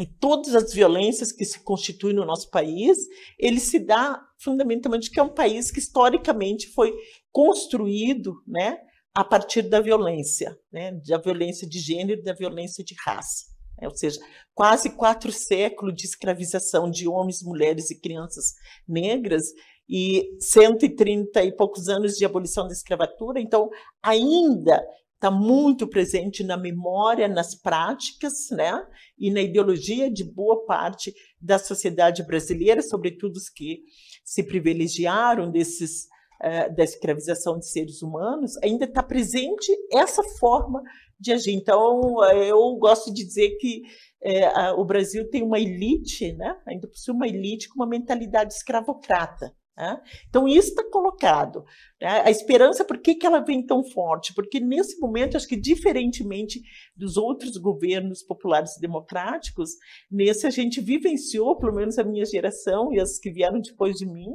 e 0.00 0.06
todas 0.06 0.54
as 0.54 0.72
violências 0.72 1.32
que 1.32 1.44
se 1.44 1.62
constituem 1.64 2.14
no 2.14 2.24
nosso 2.24 2.50
país, 2.50 2.98
ele 3.38 3.58
se 3.58 3.80
dá 3.80 4.22
fundamentalmente 4.38 5.10
que 5.10 5.18
é 5.18 5.22
um 5.22 5.34
país 5.34 5.72
que 5.72 5.80
historicamente 5.80 6.68
foi 6.68 6.94
construído, 7.32 8.40
né, 8.46 8.78
a 9.12 9.24
partir 9.24 9.62
da 9.62 9.80
violência, 9.80 10.56
né, 10.70 10.92
da 11.04 11.18
violência 11.18 11.68
de 11.68 11.80
gênero, 11.80 12.22
da 12.22 12.32
violência 12.32 12.84
de 12.84 12.94
raça. 13.04 13.46
Né, 13.80 13.88
ou 13.88 13.96
seja, 13.96 14.18
quase 14.54 14.90
quatro 14.90 15.32
séculos 15.32 15.94
de 15.94 16.04
escravização 16.04 16.90
de 16.90 17.08
homens, 17.08 17.42
mulheres 17.42 17.90
e 17.90 18.00
crianças 18.00 18.54
negras 18.86 19.44
e 19.88 20.36
130 20.40 21.42
e 21.44 21.52
poucos 21.52 21.88
anos 21.88 22.14
de 22.14 22.24
abolição 22.24 22.66
da 22.66 22.72
escravatura. 22.72 23.40
Então, 23.40 23.70
ainda 24.02 24.84
está 25.14 25.30
muito 25.30 25.88
presente 25.88 26.44
na 26.44 26.56
memória, 26.56 27.26
nas 27.26 27.54
práticas, 27.54 28.50
né? 28.52 28.86
E 29.18 29.30
na 29.30 29.40
ideologia 29.40 30.10
de 30.10 30.22
boa 30.22 30.64
parte 30.64 31.12
da 31.40 31.58
sociedade 31.58 32.22
brasileira, 32.24 32.80
sobretudo 32.82 33.36
os 33.36 33.48
que 33.48 33.82
se 34.24 34.44
privilegiaram 34.44 35.50
desses 35.50 36.04
uh, 36.40 36.74
da 36.74 36.84
escravização 36.84 37.58
de 37.58 37.68
seres 37.68 38.00
humanos, 38.00 38.56
ainda 38.62 38.84
está 38.84 39.02
presente 39.02 39.72
essa 39.92 40.22
forma 40.38 40.80
de 41.18 41.32
agir. 41.32 41.52
Então, 41.52 42.22
eu 42.34 42.76
gosto 42.76 43.12
de 43.12 43.24
dizer 43.24 43.56
que 43.58 43.82
é, 44.22 44.46
a, 44.46 44.74
o 44.74 44.84
Brasil 44.84 45.28
tem 45.30 45.42
uma 45.42 45.58
elite, 45.58 46.32
né? 46.32 46.56
ainda 46.66 46.88
por 46.88 46.96
cima 46.96 47.16
uma 47.16 47.28
elite 47.28 47.68
com 47.68 47.76
uma 47.76 47.86
mentalidade 47.86 48.52
escravocrata. 48.52 49.52
Né? 49.76 50.00
Então, 50.28 50.48
isso 50.48 50.70
está 50.70 50.82
colocado. 50.90 51.64
Né? 52.00 52.22
A 52.24 52.30
esperança, 52.30 52.84
por 52.84 52.98
que, 52.98 53.14
que 53.14 53.24
ela 53.24 53.40
vem 53.40 53.64
tão 53.64 53.84
forte? 53.84 54.34
Porque, 54.34 54.58
nesse 54.58 54.98
momento, 54.98 55.36
acho 55.36 55.46
que, 55.46 55.56
diferentemente 55.56 56.60
dos 56.96 57.16
outros 57.16 57.56
governos 57.56 58.22
populares 58.22 58.76
e 58.76 58.80
democráticos, 58.80 59.70
nesse 60.10 60.46
a 60.46 60.50
gente 60.50 60.80
vivenciou, 60.80 61.56
pelo 61.56 61.74
menos 61.74 61.98
a 61.98 62.04
minha 62.04 62.24
geração 62.24 62.92
e 62.92 62.98
as 62.98 63.18
que 63.18 63.30
vieram 63.30 63.60
depois 63.60 63.96
de 63.96 64.06
mim, 64.06 64.32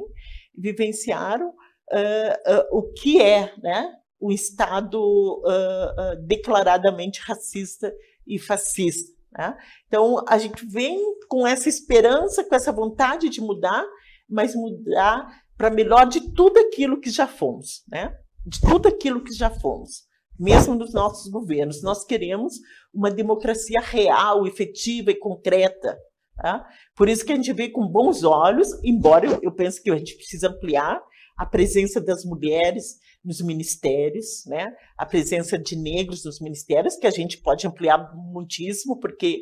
vivenciaram 0.56 1.50
uh, 1.50 2.52
uh, 2.52 2.78
o 2.78 2.92
que 2.92 3.20
é 3.20 3.54
né? 3.58 3.92
O 4.24 4.32
Estado 4.32 4.98
uh, 4.98 6.16
declaradamente 6.26 7.20
racista 7.20 7.94
e 8.26 8.38
fascista. 8.38 9.12
Né? 9.36 9.54
Então, 9.86 10.24
a 10.26 10.38
gente 10.38 10.64
vem 10.64 10.98
com 11.28 11.46
essa 11.46 11.68
esperança, 11.68 12.42
com 12.42 12.54
essa 12.54 12.72
vontade 12.72 13.28
de 13.28 13.42
mudar, 13.42 13.84
mas 14.26 14.54
mudar 14.54 15.28
para 15.58 15.68
melhor 15.68 16.06
de 16.06 16.32
tudo 16.32 16.58
aquilo 16.58 16.98
que 16.98 17.10
já 17.10 17.26
fomos, 17.26 17.84
né? 17.86 18.16
De 18.46 18.58
tudo 18.62 18.88
aquilo 18.88 19.22
que 19.22 19.32
já 19.32 19.50
fomos, 19.50 20.04
mesmo 20.40 20.74
dos 20.76 20.94
nossos 20.94 21.30
governos. 21.30 21.82
Nós 21.82 22.02
queremos 22.02 22.54
uma 22.92 23.10
democracia 23.10 23.80
real, 23.80 24.46
efetiva 24.46 25.10
e 25.10 25.18
concreta. 25.18 25.98
Tá? 26.36 26.66
Por 26.96 27.10
isso 27.10 27.24
que 27.26 27.32
a 27.32 27.36
gente 27.36 27.52
vê 27.52 27.68
com 27.68 27.86
bons 27.86 28.24
olhos, 28.24 28.68
embora 28.82 29.26
eu, 29.26 29.38
eu 29.42 29.52
pense 29.52 29.82
que 29.82 29.90
a 29.90 29.96
gente 29.96 30.16
precisa 30.16 30.48
ampliar 30.48 31.00
a 31.36 31.44
presença 31.44 32.00
das 32.00 32.24
mulheres 32.24 32.98
nos 33.24 33.40
ministérios, 33.40 34.44
né? 34.46 34.72
A 34.96 35.06
presença 35.06 35.58
de 35.58 35.76
negros 35.76 36.24
nos 36.24 36.40
ministérios, 36.40 36.96
que 36.96 37.06
a 37.06 37.10
gente 37.10 37.40
pode 37.40 37.66
ampliar 37.66 38.14
muitíssimo, 38.14 38.98
porque 39.00 39.40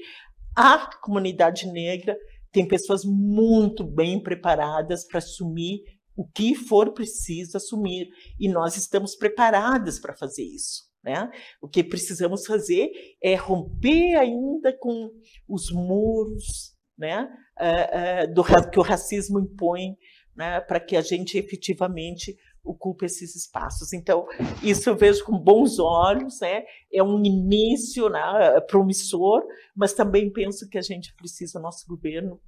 a 0.57 0.91
comunidade 1.03 1.67
negra 1.67 2.17
tem 2.51 2.67
pessoas 2.67 3.05
muito 3.05 3.85
bem 3.85 4.23
preparadas 4.23 5.07
para 5.07 5.19
assumir 5.19 5.83
o 6.15 6.27
que 6.27 6.55
for 6.55 6.93
preciso 6.93 7.57
assumir. 7.57 8.09
E 8.39 8.49
nós 8.49 8.77
estamos 8.77 9.17
preparadas 9.17 9.99
para 9.99 10.15
fazer 10.15 10.45
isso. 10.45 10.91
Né? 11.03 11.29
O 11.61 11.69
que 11.69 11.83
precisamos 11.83 12.47
fazer 12.47 12.91
é 13.23 13.35
romper 13.35 14.15
ainda 14.15 14.73
com 14.79 15.11
os 15.49 15.73
muros 15.73 16.73
né? 16.97 17.29
Uh, 17.61 18.31
uh, 18.31 18.35
do, 18.35 18.71
que 18.71 18.79
o 18.79 18.83
racismo 18.83 19.41
impõe 19.41 19.97
né? 20.37 20.61
para 20.61 20.81
que 20.81 20.97
a 20.97 21.01
gente 21.01 21.39
efetivamente 21.39 22.37
ocupe 22.65 23.07
esses 23.07 23.35
espaços. 23.35 23.93
Então, 23.93 24.27
isso 24.63 24.89
eu 24.89 24.97
vejo 24.97 25.25
com 25.25 25.39
bons 25.39 25.79
olhos, 25.79 26.41
né? 26.41 26.65
é 26.93 27.03
um 27.03 27.25
início 27.25 28.09
né, 28.09 28.61
promissor, 28.69 29.43
mas 29.75 29.93
também 29.93 30.33
penso 30.33 30.69
que 30.69 30.79
a 30.79 30.83
gente 30.83 31.15
precisa, 31.15 31.59
nosso 31.59 31.87
governo 31.87 32.41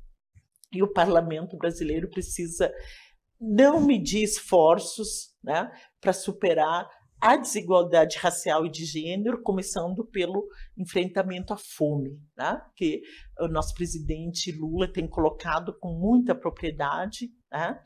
e 0.73 0.83
o 0.83 0.93
parlamento 0.93 1.57
brasileiro 1.57 2.09
precisa 2.11 2.73
não 3.41 3.81
medir 3.81 4.23
esforços 4.23 5.35
né, 5.43 5.71
para 6.01 6.13
superar 6.13 6.89
a 7.21 7.37
desigualdade 7.37 8.19
racial 8.19 8.67
e 8.67 8.71
de 8.71 8.85
gênero, 8.85 9.41
começando 9.43 10.05
pelo 10.05 10.47
enfrentamento 10.77 11.55
à 11.55 11.57
fome, 11.57 12.21
né? 12.37 12.61
que 12.77 13.01
o 13.41 13.49
nosso 13.49 13.73
presidente 13.73 14.53
Lula 14.53 14.93
tem 14.93 15.09
colocado 15.09 15.75
com 15.81 15.99
muita 15.99 16.35
propriedade, 16.35 17.31
Né? 17.55 17.79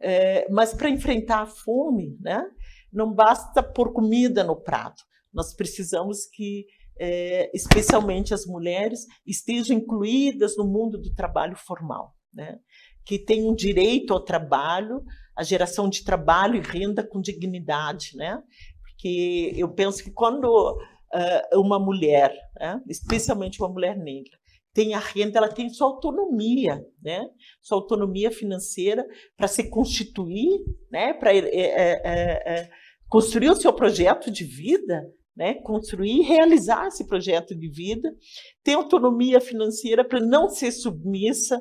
É, 0.00 0.48
mas 0.50 0.72
para 0.72 0.88
enfrentar 0.88 1.42
a 1.42 1.46
fome, 1.46 2.16
né, 2.20 2.48
não 2.92 3.12
basta 3.12 3.60
pôr 3.60 3.92
comida 3.92 4.44
no 4.44 4.54
prato. 4.54 5.02
Nós 5.34 5.52
precisamos 5.52 6.26
que, 6.26 6.64
é, 6.98 7.50
especialmente 7.52 8.32
as 8.32 8.46
mulheres, 8.46 9.00
estejam 9.26 9.76
incluídas 9.76 10.56
no 10.56 10.64
mundo 10.64 10.96
do 10.96 11.12
trabalho 11.12 11.56
formal, 11.56 12.14
né? 12.32 12.60
que 13.04 13.18
tenham 13.18 13.52
direito 13.54 14.12
ao 14.12 14.20
trabalho, 14.20 15.04
a 15.36 15.42
geração 15.42 15.88
de 15.88 16.04
trabalho 16.04 16.56
e 16.56 16.60
renda 16.60 17.06
com 17.06 17.20
dignidade, 17.20 18.16
né? 18.16 18.42
Porque 18.82 19.52
eu 19.56 19.68
penso 19.68 20.02
que 20.02 20.10
quando 20.10 20.44
uh, 20.44 21.60
uma 21.60 21.78
mulher, 21.78 22.34
né, 22.58 22.82
especialmente 22.88 23.60
uma 23.60 23.68
mulher 23.68 23.96
negra, 23.96 24.36
tem 24.76 24.92
a 24.92 24.98
renda, 24.98 25.38
ela 25.38 25.48
tem 25.48 25.70
sua 25.70 25.86
autonomia, 25.86 26.84
né? 27.02 27.26
Sua 27.62 27.78
autonomia 27.78 28.30
financeira 28.30 29.06
para 29.34 29.48
se 29.48 29.70
constituir, 29.70 30.60
né? 30.92 31.14
Para 31.14 31.34
é, 31.34 31.38
é, 31.38 32.02
é, 32.04 32.70
construir 33.08 33.48
o 33.48 33.56
seu 33.56 33.72
projeto 33.72 34.30
de 34.30 34.44
vida, 34.44 35.10
né? 35.34 35.54
Construir 35.54 36.18
e 36.18 36.22
realizar 36.22 36.88
esse 36.88 37.06
projeto 37.06 37.54
de 37.54 37.70
vida, 37.70 38.14
ter 38.62 38.74
autonomia 38.74 39.40
financeira 39.40 40.04
para 40.04 40.20
não 40.20 40.50
ser 40.50 40.70
submissa, 40.70 41.58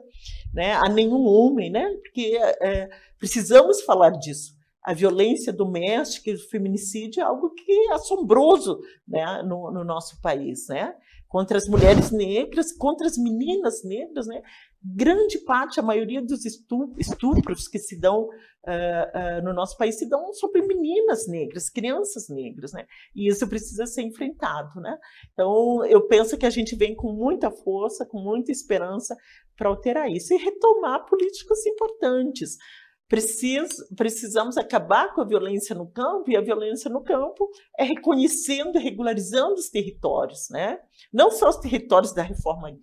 né? 0.53 0.73
A 0.73 0.89
nenhum 0.89 1.25
homem, 1.25 1.71
né? 1.71 1.89
Porque 2.03 2.37
é, 2.59 2.89
precisamos 3.17 3.81
falar 3.83 4.09
disso 4.09 4.53
a 4.85 4.93
violência 4.93 5.51
doméstica 5.51 6.29
e 6.29 6.35
o 6.35 6.49
feminicídio 6.49 7.19
é 7.19 7.23
algo 7.23 7.49
que 7.55 7.71
é 7.71 7.93
assombroso 7.93 8.79
né, 9.07 9.41
no, 9.41 9.71
no, 9.71 9.83
nosso 9.83 10.21
país, 10.21 10.67
né? 10.69 10.93
Contra 11.27 11.57
as 11.57 11.67
mulheres 11.67 12.11
negras, 12.11 12.71
contra 12.71 13.07
as 13.07 13.17
meninas 13.17 13.83
negras, 13.83 14.27
né? 14.27 14.41
Grande 14.81 15.39
parte, 15.39 15.79
a 15.79 15.83
maioria 15.83 16.21
dos 16.21 16.45
estupros 16.45 17.67
que 17.67 17.79
se 17.79 17.99
dão 17.99 18.23
uh, 18.23 18.27
uh, 18.27 19.43
no 19.43 19.53
nosso 19.53 19.77
país 19.77 19.97
se 19.97 20.07
dão 20.07 20.31
sobre 20.33 20.61
meninas 20.61 21.27
negras, 21.27 21.69
crianças 21.69 22.29
negras, 22.29 22.71
né? 22.71 22.85
E 23.15 23.27
isso 23.27 23.47
precisa 23.47 23.85
ser 23.85 24.03
enfrentado, 24.03 24.79
né? 24.79 24.97
Então, 25.33 25.83
eu 25.85 26.07
penso 26.07 26.37
que 26.37 26.45
a 26.45 26.49
gente 26.49 26.75
vem 26.75 26.95
com 26.95 27.11
muita 27.11 27.49
força, 27.49 28.05
com 28.05 28.19
muita 28.19 28.51
esperança 28.51 29.15
para 29.57 29.69
alterar 29.69 30.09
isso 30.11 30.33
e 30.33 30.37
retomar 30.37 31.05
políticas 31.05 31.65
importantes. 31.65 32.57
Precis, 33.07 33.69
precisamos 33.95 34.57
acabar 34.57 35.13
com 35.13 35.21
a 35.21 35.25
violência 35.25 35.75
no 35.75 35.85
campo, 35.85 36.31
e 36.31 36.35
a 36.35 36.41
violência 36.41 36.89
no 36.89 37.03
campo 37.03 37.47
é 37.77 37.83
reconhecendo 37.83 38.79
e 38.79 38.81
regularizando 38.81 39.53
os 39.53 39.69
territórios, 39.69 40.47
né? 40.49 40.79
não 41.13 41.29
só 41.29 41.49
os 41.49 41.57
territórios 41.57 42.13
da 42.13 42.23
reforma, 42.23 42.75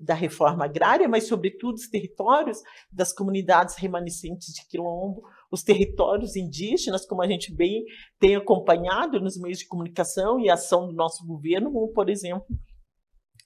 da 0.00 0.14
reforma 0.14 0.64
agrária, 0.64 1.08
mas, 1.08 1.26
sobretudo, 1.26 1.74
os 1.74 1.88
territórios 1.88 2.62
das 2.92 3.12
comunidades 3.12 3.74
remanescentes 3.76 4.54
de 4.54 4.64
quilombo, 4.68 5.22
os 5.50 5.64
territórios 5.64 6.36
indígenas, 6.36 7.04
como 7.04 7.22
a 7.22 7.26
gente 7.26 7.52
bem 7.52 7.84
tem 8.20 8.36
acompanhado 8.36 9.20
nos 9.20 9.36
meios 9.36 9.58
de 9.58 9.66
comunicação 9.66 10.38
e 10.38 10.48
ação 10.48 10.86
do 10.86 10.92
nosso 10.92 11.26
governo, 11.26 11.72
como, 11.72 11.88
por 11.88 12.08
exemplo, 12.08 12.46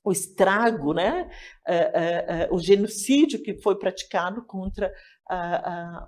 o 0.05 0.11
estrago, 0.11 0.93
né? 0.93 1.31
o 2.51 2.59
genocídio 2.59 3.43
que 3.43 3.55
foi 3.63 3.79
praticado 3.79 4.45
contra 4.45 4.93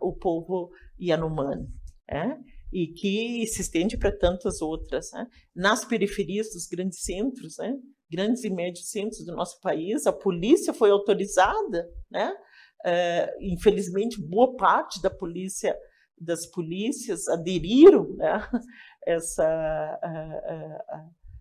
o 0.00 0.12
povo 0.12 0.70
Yanomami, 1.00 1.66
né? 2.08 2.38
e 2.74 2.88
que 2.88 3.46
se 3.46 3.62
estende 3.62 3.96
para 3.96 4.10
tantas 4.10 4.60
outras. 4.60 5.12
Né? 5.12 5.26
Nas 5.54 5.84
periferias 5.84 6.48
dos 6.52 6.66
grandes 6.66 7.02
centros, 7.04 7.56
né? 7.58 7.72
grandes 8.10 8.42
e 8.42 8.50
médios 8.50 8.90
centros 8.90 9.24
do 9.24 9.34
nosso 9.34 9.60
país, 9.60 10.06
a 10.08 10.12
polícia 10.12 10.74
foi 10.74 10.90
autorizada, 10.90 11.88
né? 12.10 12.34
É, 12.86 13.34
infelizmente, 13.40 14.20
boa 14.20 14.56
parte 14.56 15.00
da 15.00 15.08
polícia, 15.08 15.74
das 16.20 16.46
polícias 16.46 17.28
aderiram 17.28 18.14
né? 18.16 18.46
essa, 19.06 20.00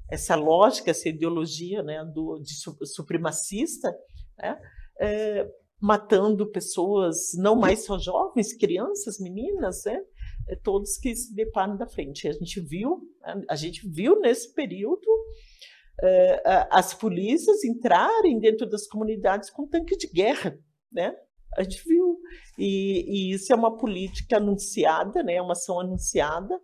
essa 0.09 0.35
lógica, 0.35 0.91
essa 0.91 1.09
ideologia 1.09 1.83
né? 1.83 2.05
Do, 2.05 2.39
de 2.39 2.53
supremacista, 2.85 3.93
né? 4.37 4.57
É, 4.99 5.47
matando 5.83 6.49
pessoas, 6.49 7.33
não 7.33 7.57
mais 7.57 7.83
só 7.83 7.99
jovens, 7.99 8.53
crianças, 8.53 9.19
meninas, 9.19 9.83
né? 9.85 9.99
É, 10.47 10.55
todos 10.55 10.97
que 10.97 11.13
se 11.13 11.35
deparam 11.35 11.75
da 11.75 11.85
frente. 11.85 12.25
A 12.25 12.31
gente 12.31 12.61
viu, 12.61 13.01
a 13.49 13.55
gente 13.57 13.85
viu 13.89 14.17
nesse 14.21 14.53
período 14.53 15.05
é, 16.01 16.67
as 16.71 16.93
polícias 16.93 17.65
entrarem 17.65 18.39
dentro 18.39 18.65
das 18.65 18.87
comunidades 18.87 19.49
com 19.49 19.67
tanque 19.67 19.97
de 19.97 20.07
guerra, 20.07 20.57
né? 20.89 21.13
A 21.57 21.63
gente 21.63 21.83
viu 21.85 22.17
e, 22.57 23.03
e 23.05 23.33
isso 23.33 23.51
é 23.51 23.55
uma 23.55 23.77
política 23.77 24.37
anunciada, 24.37 25.21
né? 25.21 25.41
Uma 25.41 25.51
ação 25.51 25.81
anunciada 25.81 26.57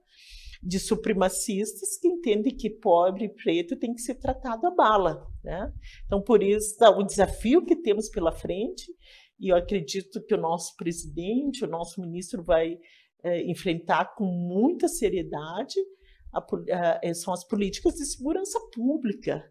de 0.61 0.79
supremacistas 0.79 1.97
que 1.97 2.07
entendem 2.07 2.55
que 2.55 2.69
pobre 2.69 3.25
e 3.25 3.33
preto 3.33 3.77
tem 3.77 3.93
que 3.93 4.01
ser 4.01 4.15
tratado 4.15 4.67
a 4.67 4.71
bala. 4.71 5.25
Né? 5.43 5.71
Então, 6.05 6.21
por 6.21 6.43
isso, 6.43 6.75
o 6.97 7.03
desafio 7.03 7.65
que 7.65 7.77
temos 7.77 8.09
pela 8.09 8.31
frente, 8.31 8.91
e 9.39 9.49
eu 9.49 9.55
acredito 9.55 10.21
que 10.25 10.33
o 10.33 10.41
nosso 10.41 10.75
presidente, 10.75 11.63
o 11.63 11.67
nosso 11.67 12.01
ministro 12.01 12.43
vai 12.43 12.77
é, 13.23 13.43
enfrentar 13.49 14.13
com 14.15 14.25
muita 14.25 14.87
seriedade, 14.87 15.79
a, 16.33 16.39
a, 16.39 16.99
é, 17.01 17.13
são 17.13 17.33
as 17.33 17.47
políticas 17.47 17.95
de 17.95 18.05
segurança 18.05 18.59
pública. 18.73 19.41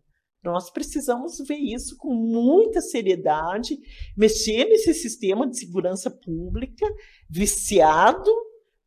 Nós 0.45 0.71
precisamos 0.71 1.39
ver 1.49 1.57
isso 1.57 1.97
com 1.97 2.15
muita 2.15 2.81
seriedade, 2.81 3.77
mexer 4.17 4.67
nesse 4.67 4.95
sistema 4.95 5.49
de 5.49 5.59
segurança 5.59 6.11
pública 6.11 6.87
viciado 7.29 8.31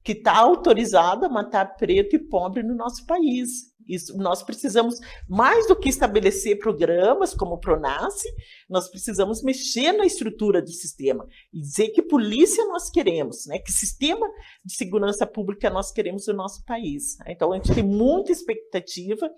que 0.03 0.13
está 0.13 0.35
autorizado 0.37 1.25
a 1.25 1.29
matar 1.29 1.75
preto 1.77 2.15
e 2.15 2.19
pobre 2.19 2.63
no 2.63 2.75
nosso 2.75 3.05
país. 3.05 3.70
Isso, 3.87 4.17
nós 4.17 4.43
precisamos, 4.43 4.99
mais 5.27 5.67
do 5.67 5.75
que 5.75 5.89
estabelecer 5.89 6.59
programas 6.59 7.33
como 7.33 7.55
o 7.55 7.59
PRONASSE, 7.59 8.27
nós 8.69 8.89
precisamos 8.89 9.43
mexer 9.43 9.91
na 9.91 10.05
estrutura 10.05 10.61
do 10.61 10.71
sistema 10.71 11.27
e 11.53 11.59
dizer 11.59 11.89
que 11.89 12.01
polícia 12.01 12.65
nós 12.65 12.89
queremos, 12.89 13.45
né? 13.47 13.59
que 13.59 13.71
sistema 13.71 14.27
de 14.63 14.73
segurança 14.73 15.25
pública 15.25 15.69
nós 15.69 15.91
queremos 15.91 16.27
no 16.27 16.33
nosso 16.33 16.63
país. 16.65 17.17
Então, 17.27 17.51
a 17.51 17.55
gente 17.55 17.73
tem 17.73 17.83
muita 17.83 18.31
expectativa 18.31 19.29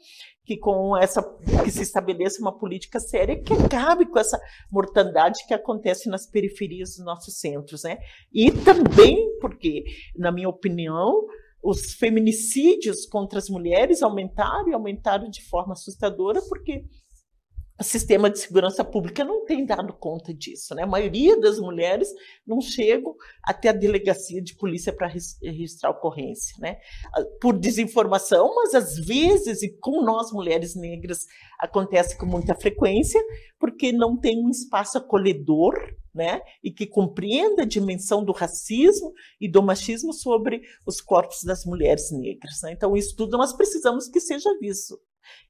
que 0.45 0.57
com 0.57 0.95
essa 0.97 1.23
que 1.63 1.71
se 1.71 1.81
estabeleça 1.81 2.41
uma 2.41 2.57
política 2.57 2.99
séria 2.99 3.41
que 3.41 3.53
acabe 3.53 4.05
com 4.05 4.19
essa 4.19 4.39
mortandade 4.69 5.45
que 5.47 5.53
acontece 5.53 6.09
nas 6.09 6.27
periferias 6.27 6.97
dos 6.97 7.05
nossos 7.05 7.39
centros, 7.39 7.83
né? 7.83 7.97
E 8.33 8.51
também 8.51 9.37
porque, 9.39 9.85
na 10.15 10.31
minha 10.31 10.49
opinião, 10.49 11.25
os 11.63 11.93
feminicídios 11.93 13.05
contra 13.05 13.39
as 13.39 13.49
mulheres 13.49 14.03
aumentaram 14.03 14.67
e 14.67 14.73
aumentaram 14.73 15.29
de 15.29 15.41
forma 15.41 15.73
assustadora, 15.73 16.41
porque 16.49 16.83
o 17.83 17.85
sistema 17.85 18.29
de 18.29 18.39
segurança 18.39 18.81
pública 18.81 19.25
não 19.25 19.43
tem 19.43 19.65
dado 19.65 19.93
conta 19.93 20.33
disso. 20.33 20.73
Né? 20.73 20.83
A 20.83 20.87
maioria 20.87 21.37
das 21.37 21.59
mulheres 21.59 22.07
não 22.47 22.61
chegam 22.61 23.13
até 23.43 23.69
a 23.69 23.73
delegacia 23.73 24.41
de 24.41 24.55
polícia 24.55 24.93
para 24.93 25.07
registrar 25.07 25.89
ocorrência. 25.89 26.55
Né? 26.59 26.77
Por 27.41 27.59
desinformação, 27.59 28.55
mas 28.55 28.73
às 28.73 28.97
vezes, 28.97 29.61
e 29.61 29.77
com 29.77 30.01
nós 30.01 30.31
mulheres 30.31 30.75
negras 30.75 31.25
acontece 31.59 32.17
com 32.17 32.25
muita 32.25 32.55
frequência, 32.55 33.21
porque 33.59 33.91
não 33.91 34.17
tem 34.17 34.39
um 34.39 34.49
espaço 34.49 34.97
acolhedor 34.97 35.75
né? 36.15 36.41
e 36.63 36.71
que 36.71 36.87
compreenda 36.87 37.63
a 37.63 37.67
dimensão 37.67 38.23
do 38.23 38.31
racismo 38.31 39.11
e 39.41 39.51
do 39.51 39.61
machismo 39.61 40.13
sobre 40.13 40.61
os 40.85 41.01
corpos 41.01 41.43
das 41.43 41.65
mulheres 41.65 42.11
negras. 42.11 42.61
Né? 42.63 42.71
Então, 42.71 42.95
isso 42.95 43.13
tudo 43.13 43.37
nós 43.37 43.51
precisamos 43.51 44.07
que 44.07 44.21
seja 44.21 44.57
visto 44.57 44.97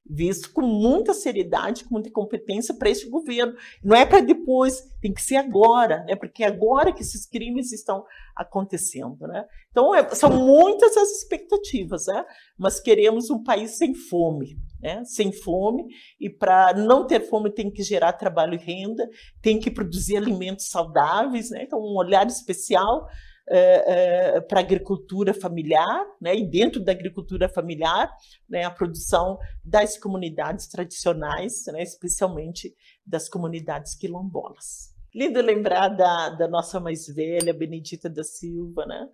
visto 0.04 0.52
com 0.52 0.62
muita 0.62 1.14
seriedade, 1.14 1.84
com 1.84 1.94
muita 1.94 2.10
competência 2.10 2.74
para 2.74 2.90
esse 2.90 3.08
governo. 3.08 3.54
Não 3.82 3.96
é 3.96 4.04
para 4.04 4.20
depois, 4.20 4.82
tem 5.00 5.12
que 5.12 5.22
ser 5.22 5.36
agora, 5.36 6.04
né? 6.04 6.14
porque 6.14 6.44
é 6.44 6.46
agora 6.46 6.92
que 6.92 7.02
esses 7.02 7.26
crimes 7.26 7.72
estão 7.72 8.04
acontecendo. 8.36 9.26
Né? 9.26 9.44
Então, 9.70 9.94
é, 9.94 10.14
são 10.14 10.30
muitas 10.30 10.96
as 10.96 11.10
expectativas, 11.10 12.06
né? 12.06 12.24
mas 12.58 12.80
queremos 12.80 13.30
um 13.30 13.42
país 13.42 13.78
sem 13.78 13.94
fome. 13.94 14.58
Né? 14.80 15.02
Sem 15.06 15.32
fome, 15.32 15.86
e 16.20 16.28
para 16.28 16.74
não 16.74 17.06
ter 17.06 17.20
fome 17.20 17.50
tem 17.50 17.70
que 17.70 17.82
gerar 17.82 18.12
trabalho 18.12 18.54
e 18.54 18.58
renda, 18.58 19.08
tem 19.40 19.58
que 19.58 19.70
produzir 19.70 20.18
alimentos 20.18 20.68
saudáveis, 20.68 21.50
né? 21.50 21.62
então 21.62 21.78
um 21.78 21.96
olhar 21.96 22.26
especial 22.26 23.08
é, 23.48 24.36
é, 24.36 24.40
para 24.40 24.60
a 24.60 24.62
agricultura 24.62 25.34
familiar, 25.34 26.04
né, 26.20 26.34
e 26.34 26.48
dentro 26.48 26.82
da 26.82 26.92
agricultura 26.92 27.48
familiar, 27.48 28.10
né, 28.48 28.64
a 28.64 28.70
produção 28.70 29.38
das 29.62 29.98
comunidades 29.98 30.66
tradicionais, 30.66 31.64
né, 31.66 31.82
especialmente 31.82 32.74
das 33.06 33.28
comunidades 33.28 33.94
quilombolas. 33.94 34.94
Lindo 35.14 35.40
lembrar 35.40 35.88
da, 35.88 36.30
da 36.30 36.48
nossa 36.48 36.80
mais 36.80 37.06
velha, 37.06 37.54
Benedita 37.54 38.08
da 38.08 38.24
Silva, 38.24 38.86
né, 38.86 39.08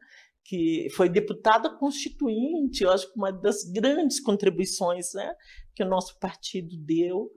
que 0.44 0.88
foi 0.94 1.08
deputada 1.08 1.68
constituinte, 1.76 2.82
eu 2.82 2.90
acho 2.90 3.12
que 3.12 3.18
uma 3.18 3.32
das 3.32 3.64
grandes 3.64 4.20
contribuições 4.20 5.12
né, 5.14 5.34
que 5.74 5.82
o 5.82 5.88
nosso 5.88 6.18
partido 6.18 6.76
deu 6.76 7.30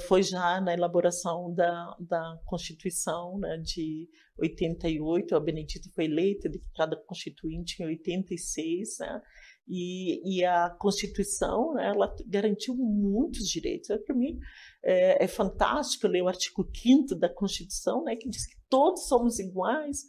foi 0.00 0.22
já 0.22 0.60
na 0.60 0.72
elaboração 0.72 1.52
da, 1.54 1.96
da 2.00 2.40
Constituição 2.46 3.38
né, 3.38 3.58
de 3.58 4.08
88. 4.38 5.34
A 5.34 5.40
Benedita 5.40 5.90
foi 5.94 6.04
eleita 6.04 6.48
deputada 6.48 6.96
constituinte 7.06 7.82
em 7.82 7.86
86, 7.86 8.98
né? 9.00 9.22
E, 9.68 10.38
e, 10.38 10.44
a 10.44 10.70
Constituição, 10.70 11.74
né, 11.74 11.88
ela 11.88 12.14
garantiu 12.26 12.74
muitos 12.76 13.48
direitos. 13.48 13.88
Para 14.06 14.14
mim, 14.14 14.38
é, 14.84 15.24
é, 15.24 15.26
fantástico 15.26 16.06
ler 16.06 16.22
o 16.22 16.28
artigo 16.28 16.64
5 16.72 17.16
da 17.16 17.28
Constituição, 17.28 18.04
né, 18.04 18.14
que 18.14 18.28
diz 18.28 18.46
que 18.46 18.56
todos 18.68 19.08
somos 19.08 19.40
iguais 19.40 20.04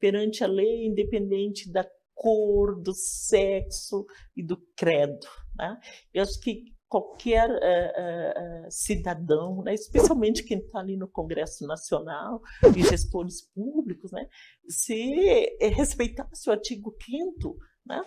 perante 0.00 0.42
a 0.42 0.46
lei, 0.46 0.86
independente 0.86 1.70
da 1.70 1.86
cor, 2.14 2.80
do 2.80 2.94
sexo 2.94 4.06
e 4.34 4.42
do 4.42 4.56
credo. 4.74 5.26
Né? 5.56 5.78
Eu 6.14 6.22
acho 6.22 6.40
que 6.40 6.72
qualquer 6.92 7.48
uh, 7.48 8.66
uh, 8.66 8.70
cidadão, 8.70 9.62
né, 9.62 9.72
especialmente 9.72 10.44
quem 10.44 10.58
está 10.58 10.80
ali 10.80 10.94
no 10.94 11.08
Congresso 11.08 11.66
Nacional 11.66 12.42
e 12.76 12.82
gestores 12.82 13.40
públicos, 13.40 14.12
né, 14.12 14.28
se 14.68 15.56
respeitasse 15.58 16.50
o 16.50 16.52
artigo 16.52 16.94
5 17.02 17.56
né, 17.86 18.02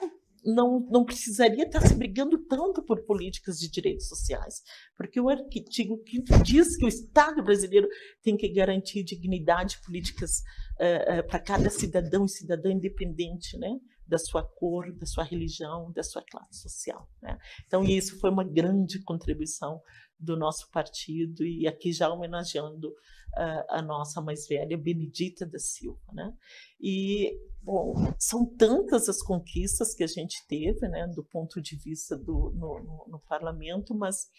não, 0.45 0.81
não 0.81 1.03
precisaria 1.03 1.63
estar 1.63 1.81
se 1.81 1.95
brigando 1.95 2.37
tanto 2.45 2.83
por 2.83 3.03
políticas 3.05 3.57
de 3.57 3.71
direitos 3.71 4.07
sociais, 4.07 4.61
porque 4.95 5.19
o 5.19 5.29
artigo 5.29 5.99
5 6.07 6.43
diz 6.43 6.77
que 6.77 6.85
o 6.85 6.87
Estado 6.87 7.43
brasileiro 7.43 7.87
tem 8.21 8.37
que 8.37 8.47
garantir 8.49 9.03
dignidade 9.03 9.81
políticas 9.83 10.43
uh, 10.75 11.27
para 11.27 11.39
cada 11.39 11.71
cidadão 11.71 12.25
e 12.25 12.29
cidadã 12.29 12.71
independente, 12.71 13.57
né? 13.57 13.79
Da 14.07 14.17
sua 14.17 14.43
cor, 14.43 14.91
da 14.93 15.05
sua 15.05 15.23
religião, 15.23 15.91
da 15.91 16.03
sua 16.03 16.23
classe 16.23 16.61
social. 16.61 17.09
Né? 17.21 17.37
Então, 17.65 17.83
isso 17.83 18.19
foi 18.19 18.29
uma 18.29 18.43
grande 18.43 19.01
contribuição 19.03 19.81
do 20.19 20.37
nosso 20.37 20.69
partido, 20.71 21.45
e 21.45 21.67
aqui 21.67 21.91
já 21.91 22.09
homenageando 22.09 22.87
uh, 22.89 23.65
a 23.69 23.81
nossa 23.81 24.21
mais 24.21 24.47
velha, 24.47 24.77
Benedita 24.77 25.45
da 25.45 25.59
Silva. 25.59 25.99
Né? 26.13 26.33
E, 26.79 27.37
bom, 27.61 27.93
são 28.17 28.45
tantas 28.45 29.09
as 29.09 29.21
conquistas 29.21 29.93
que 29.93 30.03
a 30.03 30.07
gente 30.07 30.45
teve, 30.47 30.87
né, 30.87 31.07
do 31.07 31.23
ponto 31.23 31.61
de 31.61 31.75
vista 31.75 32.17
do, 32.17 32.51
no, 32.51 32.81
no, 32.81 33.05
no 33.09 33.19
parlamento, 33.27 33.93
mas 33.93 34.29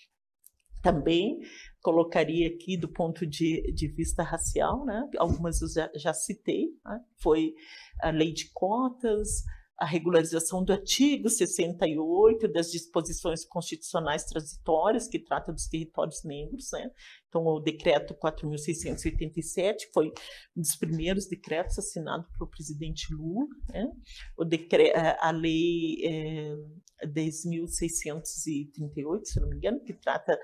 também 0.82 1.40
colocaria 1.82 2.46
aqui 2.46 2.76
do 2.76 2.88
ponto 2.88 3.26
de, 3.26 3.72
de 3.72 3.88
vista 3.88 4.22
racial, 4.22 4.84
né? 4.84 5.08
algumas 5.18 5.60
eu 5.60 5.68
já, 5.68 5.90
já 5.96 6.14
citei, 6.14 6.68
né? 6.88 7.00
foi 7.18 7.54
a 8.00 8.10
lei 8.10 8.32
de 8.32 8.50
cotas, 8.52 9.44
a 9.78 9.84
regularização 9.84 10.64
do 10.64 10.72
artigo 10.72 11.28
68 11.28 12.48
das 12.48 12.70
disposições 12.70 13.44
constitucionais 13.44 14.24
transitórias 14.24 15.06
que 15.06 15.18
trata 15.18 15.52
dos 15.52 15.68
territórios 15.68 16.24
negros, 16.24 16.70
né? 16.72 16.90
Então 17.28 17.44
o 17.44 17.60
decreto 17.60 18.14
4687 18.14 19.90
foi 19.92 20.10
um 20.56 20.62
dos 20.62 20.76
primeiros 20.76 21.26
decretos 21.26 21.78
assinado 21.78 22.26
pelo 22.32 22.48
presidente 22.48 23.12
Lula, 23.12 23.54
né? 23.68 23.92
O 24.36 24.44
decreto, 24.44 24.96
a 24.96 25.30
lei 25.30 25.98
é, 26.02 26.56
eh, 27.02 27.06
10.638, 27.06 29.24
se 29.24 29.38
não 29.40 29.50
me 29.50 29.56
engano, 29.56 29.78
que 29.80 29.92
trata 29.92 30.38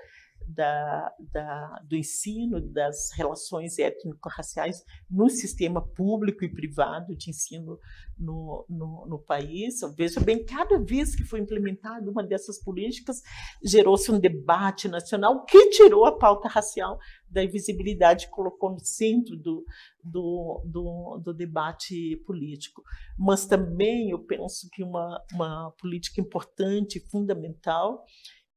da, 0.47 1.13
da, 1.31 1.81
do 1.87 1.95
ensino 1.95 2.59
das 2.59 3.11
relações 3.13 3.79
étnico-raciais 3.79 4.83
no 5.09 5.29
sistema 5.29 5.81
público 5.81 6.43
e 6.43 6.49
privado 6.49 7.15
de 7.15 7.29
ensino 7.29 7.79
no, 8.17 8.65
no, 8.69 9.05
no 9.07 9.19
país. 9.19 9.81
Veja 9.95 10.19
bem, 10.19 10.45
cada 10.45 10.79
vez 10.79 11.15
que 11.15 11.23
foi 11.23 11.39
implementada 11.39 12.09
uma 12.09 12.23
dessas 12.23 12.61
políticas, 12.61 13.21
gerou-se 13.63 14.11
um 14.11 14.19
debate 14.19 14.87
nacional 14.87 15.45
que 15.45 15.69
tirou 15.69 16.05
a 16.05 16.17
pauta 16.17 16.47
racial 16.47 16.99
da 17.33 17.43
invisibilidade 17.43 18.29
colocou 18.29 18.71
no 18.71 18.79
centro 18.79 19.35
do, 19.35 19.65
do, 20.03 20.61
do, 20.65 21.21
do, 21.23 21.33
debate 21.33 22.15
político. 22.27 22.83
Mas 23.17 23.47
também 23.47 24.11
eu 24.11 24.19
penso 24.19 24.69
que 24.71 24.83
uma, 24.83 25.19
uma 25.33 25.71
política 25.71 26.21
importante 26.21 26.99
fundamental 27.09 28.05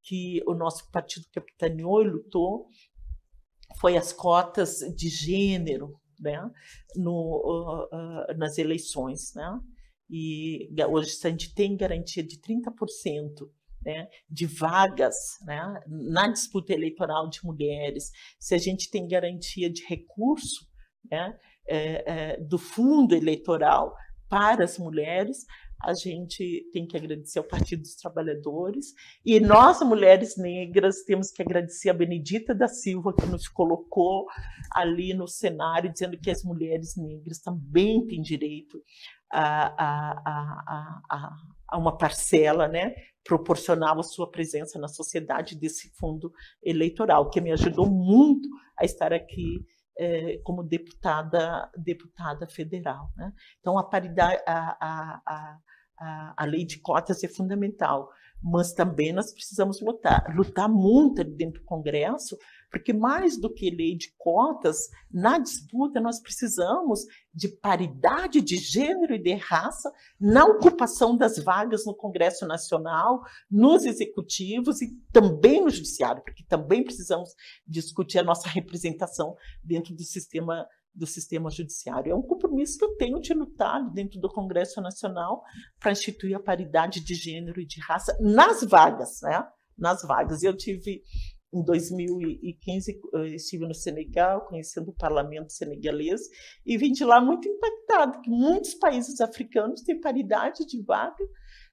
que 0.07 0.40
o 0.47 0.55
nosso 0.55 0.88
partido 0.90 1.27
capitaneou 1.33 2.03
e 2.03 2.09
lutou 2.09 2.69
foi 3.81 3.97
as 3.97 4.12
cotas 4.12 4.79
de 4.97 5.09
gênero 5.09 6.01
né, 6.21 6.49
no, 6.95 7.88
uh, 7.92 8.38
nas 8.38 8.57
eleições. 8.57 9.35
Né? 9.35 9.61
E 10.09 10.71
hoje 10.88 11.19
a 11.25 11.29
gente 11.29 11.53
tem 11.55 11.77
garantia 11.77 12.23
de 12.23 12.38
30% 12.38 13.51
né, 13.85 14.09
de 14.31 14.47
vagas 14.47 15.14
né, 15.45 15.81
na 15.87 16.29
disputa 16.29 16.73
eleitoral 16.73 17.29
de 17.29 17.45
mulheres, 17.45 18.11
se 18.38 18.55
a 18.55 18.59
gente 18.59 18.90
tem 18.90 19.07
garantia 19.07 19.71
de 19.71 19.85
recurso 19.87 20.66
né, 21.11 21.38
é, 21.69 22.05
é, 22.07 22.40
do 22.40 22.59
fundo 22.59 23.14
eleitoral 23.14 23.95
para 24.29 24.64
as 24.64 24.79
mulheres, 24.79 25.45
a 25.82 25.92
gente 25.94 26.68
tem 26.72 26.86
que 26.86 26.96
agradecer 26.96 27.38
ao 27.38 27.44
Partido 27.44 27.82
dos 27.82 27.94
Trabalhadores 27.94 28.94
e 29.24 29.38
nós, 29.40 29.80
mulheres 29.80 30.36
negras, 30.36 31.04
temos 31.04 31.30
que 31.30 31.42
agradecer 31.42 31.90
a 31.90 31.94
Benedita 31.94 32.54
da 32.54 32.68
Silva, 32.68 33.14
que 33.14 33.26
nos 33.26 33.46
colocou 33.48 34.26
ali 34.72 35.12
no 35.14 35.28
cenário, 35.28 35.92
dizendo 35.92 36.18
que 36.18 36.30
as 36.30 36.42
mulheres 36.42 36.96
negras 36.96 37.38
também 37.38 38.06
têm 38.06 38.22
direito 38.22 38.82
a, 39.30 39.66
a, 39.84 41.02
a, 41.10 41.36
a, 41.70 41.78
uma 41.78 41.96
parcela, 41.96 42.68
né? 42.68 42.94
proporcional 43.26 43.98
a 43.98 44.04
sua 44.04 44.30
presença 44.30 44.78
na 44.78 44.86
sociedade 44.86 45.58
desse 45.58 45.90
fundo 45.98 46.32
eleitoral, 46.62 47.28
que 47.28 47.40
me 47.40 47.50
ajudou 47.52 47.90
muito 47.90 48.48
a 48.78 48.84
estar 48.84 49.12
aqui 49.12 49.64
é, 49.98 50.38
como 50.44 50.62
deputada 50.62 51.70
deputada 51.76 52.46
federal. 52.46 53.11
Né? 53.16 53.32
Então, 53.61 53.78
a 53.78 53.85
paridade, 53.85 54.42
a, 54.46 54.76
a, 54.80 55.59
a, 55.98 56.35
a 56.37 56.44
lei 56.44 56.64
de 56.64 56.78
cotas 56.78 57.22
é 57.24 57.28
fundamental, 57.28 58.11
mas 58.42 58.72
também 58.72 59.12
nós 59.12 59.32
precisamos 59.32 59.80
lutar, 59.80 60.24
lutar 60.35 60.68
muito 60.68 61.24
dentro 61.24 61.61
do 61.61 61.66
Congresso, 61.66 62.37
porque 62.78 62.92
mais 62.92 63.38
do 63.38 63.52
que 63.52 63.70
lei 63.70 63.96
de 63.96 64.12
cotas, 64.18 64.88
na 65.10 65.38
disputa 65.38 66.00
nós 66.00 66.20
precisamos 66.20 67.00
de 67.32 67.48
paridade 67.48 68.40
de 68.40 68.56
gênero 68.56 69.14
e 69.14 69.22
de 69.22 69.34
raça 69.34 69.90
na 70.20 70.44
ocupação 70.44 71.16
das 71.16 71.38
vagas 71.38 71.84
no 71.86 71.94
Congresso 71.94 72.46
Nacional, 72.46 73.22
nos 73.50 73.84
executivos 73.84 74.82
e 74.82 74.90
também 75.12 75.62
no 75.62 75.70
Judiciário, 75.70 76.22
porque 76.22 76.44
também 76.44 76.84
precisamos 76.84 77.30
discutir 77.66 78.18
a 78.18 78.24
nossa 78.24 78.48
representação 78.48 79.36
dentro 79.62 79.94
do 79.94 80.02
sistema 80.02 80.66
do 80.94 81.06
sistema 81.06 81.50
judiciário. 81.50 82.10
É 82.10 82.14
um 82.14 82.22
compromisso 82.22 82.78
que 82.78 82.84
eu 82.86 82.96
tenho 82.96 83.20
de 83.20 83.34
lutar 83.34 83.90
dentro 83.92 84.18
do 84.18 84.30
Congresso 84.30 84.80
Nacional 84.80 85.42
para 85.78 85.92
instituir 85.92 86.34
a 86.34 86.40
paridade 86.40 87.04
de 87.04 87.14
gênero 87.14 87.60
e 87.60 87.66
de 87.66 87.78
raça 87.82 88.16
nas 88.18 88.62
vagas, 88.62 89.20
né? 89.20 89.46
Nas 89.76 90.02
vagas. 90.02 90.42
Eu 90.42 90.56
tive 90.56 91.02
em 91.59 91.64
2015 91.64 93.01
estive 93.35 93.66
no 93.66 93.75
Senegal, 93.75 94.47
conhecendo 94.47 94.90
o 94.90 94.95
parlamento 94.95 95.53
senegalês, 95.53 96.23
e 96.64 96.77
vim 96.77 96.92
de 96.92 97.05
lá 97.05 97.21
muito 97.21 97.49
impactado, 97.49 98.21
que 98.23 98.31
muitos 98.31 98.75
países 98.75 99.21
africanos 99.21 99.83
têm 99.83 100.01
paridade 100.01 100.66
de 100.66 100.83
vaga 100.83 101.25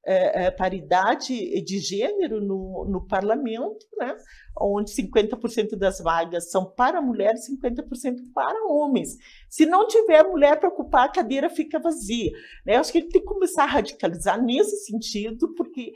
é, 0.06 0.46
é, 0.46 0.52
paridade 0.52 1.62
de 1.62 1.80
gênero 1.80 2.42
no, 2.42 2.86
no 2.86 3.08
parlamento, 3.08 3.88
né? 3.98 4.18
onde 4.60 4.92
50% 4.92 5.78
das 5.78 6.02
vagas 6.02 6.52
são 6.52 6.66
para 6.66 7.02
mulheres, 7.02 7.50
50% 7.50 8.18
para 8.34 8.66
homens. 8.68 9.18
Se 9.50 9.66
não 9.66 9.88
tiver 9.88 10.24
mulher 10.24 10.60
para 10.60 10.68
ocupar, 10.68 11.06
a 11.06 11.12
cadeira 11.12 11.50
fica 11.50 11.80
vazia. 11.80 12.32
Né? 12.66 12.76
Acho 12.76 12.92
que 12.92 12.98
ele 12.98 13.10
tem 13.10 13.22
que 13.22 13.28
começar 13.28 13.64
a 13.64 13.68
radicalizar 13.68 14.42
nesse 14.42 14.86
sentido, 14.86 15.54
porque 15.56 15.94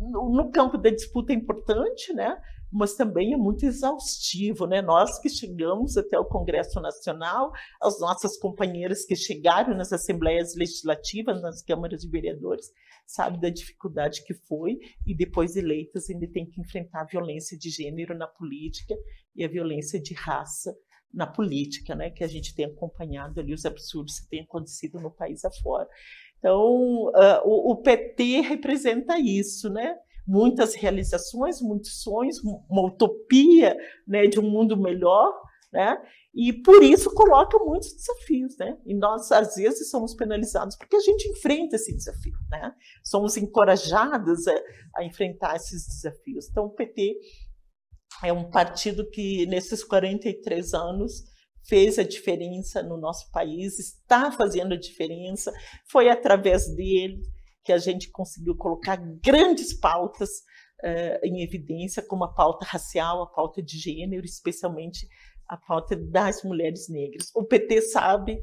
no 0.00 0.52
campo 0.52 0.78
da 0.78 0.88
disputa 0.88 1.32
é 1.32 1.36
importante, 1.36 2.12
né? 2.12 2.40
Mas 2.72 2.94
também 2.94 3.32
é 3.32 3.36
muito 3.36 3.64
exaustivo, 3.64 4.66
né? 4.66 4.82
Nós 4.82 5.18
que 5.18 5.28
chegamos 5.28 5.96
até 5.96 6.18
o 6.18 6.24
Congresso 6.24 6.80
Nacional, 6.80 7.50
as 7.80 7.98
nossas 8.00 8.36
companheiras 8.38 9.04
que 9.04 9.16
chegaram 9.16 9.74
nas 9.74 9.92
assembleias 9.92 10.54
legislativas, 10.54 11.40
nas 11.40 11.62
câmaras 11.62 12.02
de 12.02 12.08
vereadores, 12.08 12.70
sabe 13.06 13.40
da 13.40 13.48
dificuldade 13.48 14.22
que 14.24 14.34
foi 14.34 14.78
e 15.06 15.14
depois 15.14 15.56
eleitas 15.56 16.10
ainda 16.10 16.28
tem 16.28 16.44
que 16.44 16.60
enfrentar 16.60 17.02
a 17.02 17.06
violência 17.06 17.56
de 17.56 17.70
gênero 17.70 18.16
na 18.16 18.26
política 18.26 18.94
e 19.34 19.44
a 19.44 19.48
violência 19.48 20.00
de 20.00 20.12
raça 20.12 20.76
na 21.12 21.26
política, 21.26 21.94
né? 21.94 22.10
Que 22.10 22.22
a 22.22 22.28
gente 22.28 22.54
tem 22.54 22.66
acompanhado 22.66 23.40
ali 23.40 23.54
os 23.54 23.64
absurdos 23.64 24.20
que 24.20 24.28
têm 24.28 24.42
acontecido 24.42 25.00
no 25.00 25.10
país 25.10 25.42
afora. 25.44 25.88
Então, 26.38 27.06
uh, 27.08 27.40
o, 27.44 27.72
o 27.72 27.76
PT 27.82 28.40
representa 28.42 29.18
isso, 29.18 29.70
né? 29.70 29.96
Muitas 30.28 30.74
realizações, 30.74 31.62
muitos 31.62 32.02
sonhos, 32.02 32.38
uma 32.68 32.86
utopia 32.86 33.74
né, 34.06 34.26
de 34.26 34.38
um 34.38 34.48
mundo 34.48 34.76
melhor, 34.76 35.32
né? 35.72 35.96
E 36.34 36.52
por 36.52 36.82
isso 36.82 37.12
coloca 37.14 37.58
muitos 37.58 37.94
desafios, 37.94 38.56
né? 38.58 38.76
E 38.86 38.94
nós 38.94 39.32
às 39.32 39.56
vezes 39.56 39.90
somos 39.90 40.14
penalizados 40.14 40.76
porque 40.76 40.96
a 40.96 41.00
gente 41.00 41.28
enfrenta 41.30 41.76
esse 41.76 41.96
desafio, 41.96 42.36
né? 42.50 42.72
Somos 43.02 43.38
encorajados 43.38 44.46
a, 44.46 44.54
a 44.96 45.04
enfrentar 45.04 45.56
esses 45.56 45.86
desafios. 45.86 46.48
Então 46.50 46.66
o 46.66 46.74
PT 46.74 47.16
é 48.22 48.32
um 48.32 48.50
partido 48.50 49.08
que, 49.08 49.46
nesses 49.46 49.82
43 49.82 50.74
anos, 50.74 51.24
fez 51.66 51.98
a 51.98 52.02
diferença 52.02 52.82
no 52.82 52.98
nosso 52.98 53.30
país, 53.30 53.78
está 53.78 54.30
fazendo 54.30 54.74
a 54.74 54.78
diferença. 54.78 55.52
Foi 55.90 56.08
através 56.10 56.68
dele 56.74 57.22
que 57.68 57.72
a 57.72 57.76
gente 57.76 58.10
conseguiu 58.10 58.56
colocar 58.56 58.96
grandes 58.96 59.74
pautas 59.74 60.30
uh, 60.82 61.22
em 61.22 61.42
evidência, 61.42 62.02
como 62.02 62.24
a 62.24 62.32
pauta 62.32 62.64
racial, 62.64 63.20
a 63.20 63.26
pauta 63.26 63.62
de 63.62 63.78
gênero, 63.78 64.24
especialmente 64.24 65.06
a 65.46 65.54
pauta 65.54 65.94
das 65.94 66.42
mulheres 66.42 66.88
negras. 66.88 67.30
O 67.34 67.44
PT 67.44 67.82
sabe, 67.82 68.42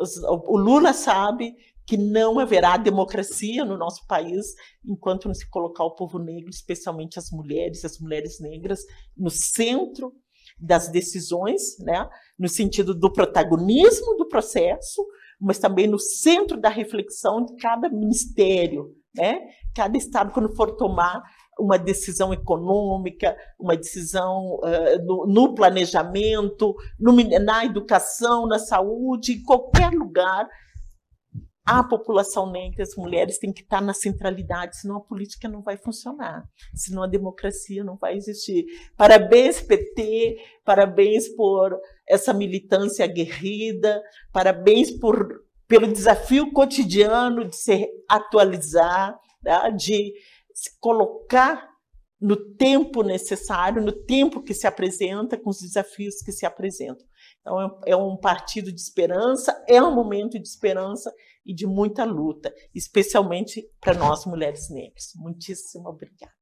os, 0.00 0.16
o 0.24 0.56
Lula 0.56 0.92
sabe 0.92 1.54
que 1.86 1.96
não 1.96 2.40
haverá 2.40 2.76
democracia 2.76 3.64
no 3.64 3.78
nosso 3.78 4.04
país 4.08 4.46
enquanto 4.84 5.28
não 5.28 5.34
se 5.34 5.48
colocar 5.48 5.84
o 5.84 5.94
povo 5.94 6.18
negro, 6.18 6.50
especialmente 6.50 7.20
as 7.20 7.30
mulheres, 7.30 7.84
as 7.84 8.00
mulheres 8.00 8.40
negras, 8.40 8.80
no 9.16 9.30
centro 9.30 10.12
das 10.58 10.88
decisões, 10.88 11.78
né? 11.78 12.08
no 12.36 12.48
sentido 12.48 12.92
do 12.92 13.12
protagonismo 13.12 14.16
do 14.16 14.26
processo, 14.26 15.06
mas 15.40 15.58
também 15.58 15.86
no 15.86 15.98
centro 15.98 16.60
da 16.60 16.68
reflexão 16.68 17.44
de 17.44 17.56
cada 17.56 17.88
ministério, 17.88 18.94
né? 19.14 19.40
Cada 19.74 19.96
estado 19.96 20.32
quando 20.32 20.54
for 20.54 20.76
tomar 20.76 21.22
uma 21.58 21.78
decisão 21.78 22.32
econômica, 22.32 23.36
uma 23.58 23.76
decisão 23.76 24.56
uh, 24.56 25.04
no, 25.04 25.26
no, 25.26 25.54
planejamento, 25.54 26.74
no, 26.98 27.12
na 27.40 27.64
educação, 27.64 28.46
na 28.46 28.58
saúde, 28.58 29.32
em 29.32 29.42
qualquer 29.42 29.90
lugar, 29.90 30.46
a 31.66 31.82
população 31.82 32.48
negra, 32.48 32.84
as 32.84 32.94
mulheres 32.94 33.38
têm 33.38 33.52
que 33.52 33.62
estar 33.62 33.80
na 33.80 33.92
centralidade, 33.92 34.76
senão 34.76 34.98
a 34.98 35.00
política 35.00 35.48
não 35.48 35.62
vai 35.62 35.76
funcionar, 35.76 36.48
senão 36.72 37.02
a 37.02 37.08
democracia 37.08 37.82
não 37.82 37.96
vai 37.96 38.16
existir. 38.16 38.64
Parabéns, 38.96 39.60
PT, 39.60 40.36
parabéns 40.64 41.28
por 41.30 41.76
essa 42.08 42.32
militância 42.32 43.04
aguerrida, 43.04 44.00
parabéns 44.32 44.92
por, 44.92 45.44
pelo 45.66 45.92
desafio 45.92 46.52
cotidiano 46.52 47.44
de 47.44 47.56
se 47.56 47.88
atualizar, 48.08 49.18
né, 49.42 49.68
de 49.72 50.14
se 50.54 50.70
colocar 50.78 51.68
no 52.20 52.36
tempo 52.54 53.02
necessário, 53.02 53.82
no 53.82 53.92
tempo 53.92 54.40
que 54.40 54.54
se 54.54 54.68
apresenta, 54.68 55.36
com 55.36 55.50
os 55.50 55.60
desafios 55.60 56.22
que 56.22 56.30
se 56.30 56.46
apresentam. 56.46 57.04
Então, 57.40 57.80
é 57.84 57.96
um 57.96 58.16
partido 58.16 58.72
de 58.72 58.80
esperança, 58.80 59.64
é 59.68 59.82
um 59.82 59.94
momento 59.94 60.38
de 60.38 60.48
esperança 60.48 61.12
e 61.46 61.54
de 61.54 61.66
muita 61.66 62.04
luta, 62.04 62.52
especialmente 62.74 63.64
para 63.80 63.94
nós 63.94 64.26
mulheres 64.26 64.68
negras. 64.70 65.12
Muitíssimo 65.16 65.88
obrigada. 65.88 66.34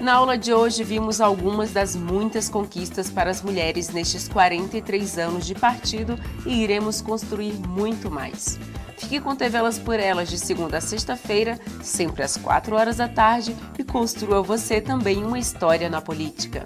Na 0.00 0.14
aula 0.14 0.38
de 0.38 0.54
hoje 0.54 0.82
vimos 0.82 1.20
algumas 1.20 1.72
das 1.72 1.94
muitas 1.94 2.48
conquistas 2.48 3.10
para 3.10 3.30
as 3.30 3.42
mulheres 3.42 3.90
nestes 3.90 4.28
43 4.28 5.18
anos 5.18 5.46
de 5.46 5.54
partido 5.54 6.18
e 6.46 6.62
iremos 6.62 7.02
construir 7.02 7.52
muito 7.52 8.10
mais. 8.10 8.58
Fique 8.96 9.20
com 9.20 9.36
TV 9.36 9.58
Elas 9.58 9.78
por 9.78 10.00
Elas 10.00 10.30
de 10.30 10.38
segunda 10.38 10.78
a 10.78 10.80
sexta-feira, 10.80 11.60
sempre 11.82 12.22
às 12.22 12.36
4 12.36 12.74
horas 12.76 12.96
da 12.96 13.08
tarde 13.08 13.54
e 13.78 13.84
construa 13.84 14.42
você 14.42 14.80
também 14.80 15.22
uma 15.22 15.38
história 15.38 15.90
na 15.90 16.00
política 16.00 16.64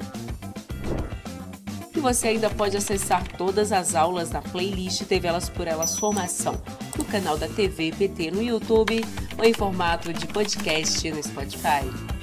você 2.05 2.29
ainda 2.29 2.51
pode 2.51 2.77
acessar 2.77 3.27
todas 3.39 3.73
as 3.73 3.95
aulas 3.95 4.29
da 4.29 4.43
playlist 4.43 5.05
TV 5.05 5.27
Elas 5.27 5.49
por 5.49 5.67
Elas 5.67 5.99
Formação 5.99 6.55
no 6.99 7.05
canal 7.07 7.39
da 7.39 7.49
TV 7.49 7.93
PT 7.93 8.31
no 8.31 8.43
YouTube 8.43 9.03
ou 9.39 9.43
em 9.43 9.55
formato 9.55 10.13
de 10.13 10.27
podcast 10.27 11.11
no 11.11 11.23
Spotify. 11.23 12.14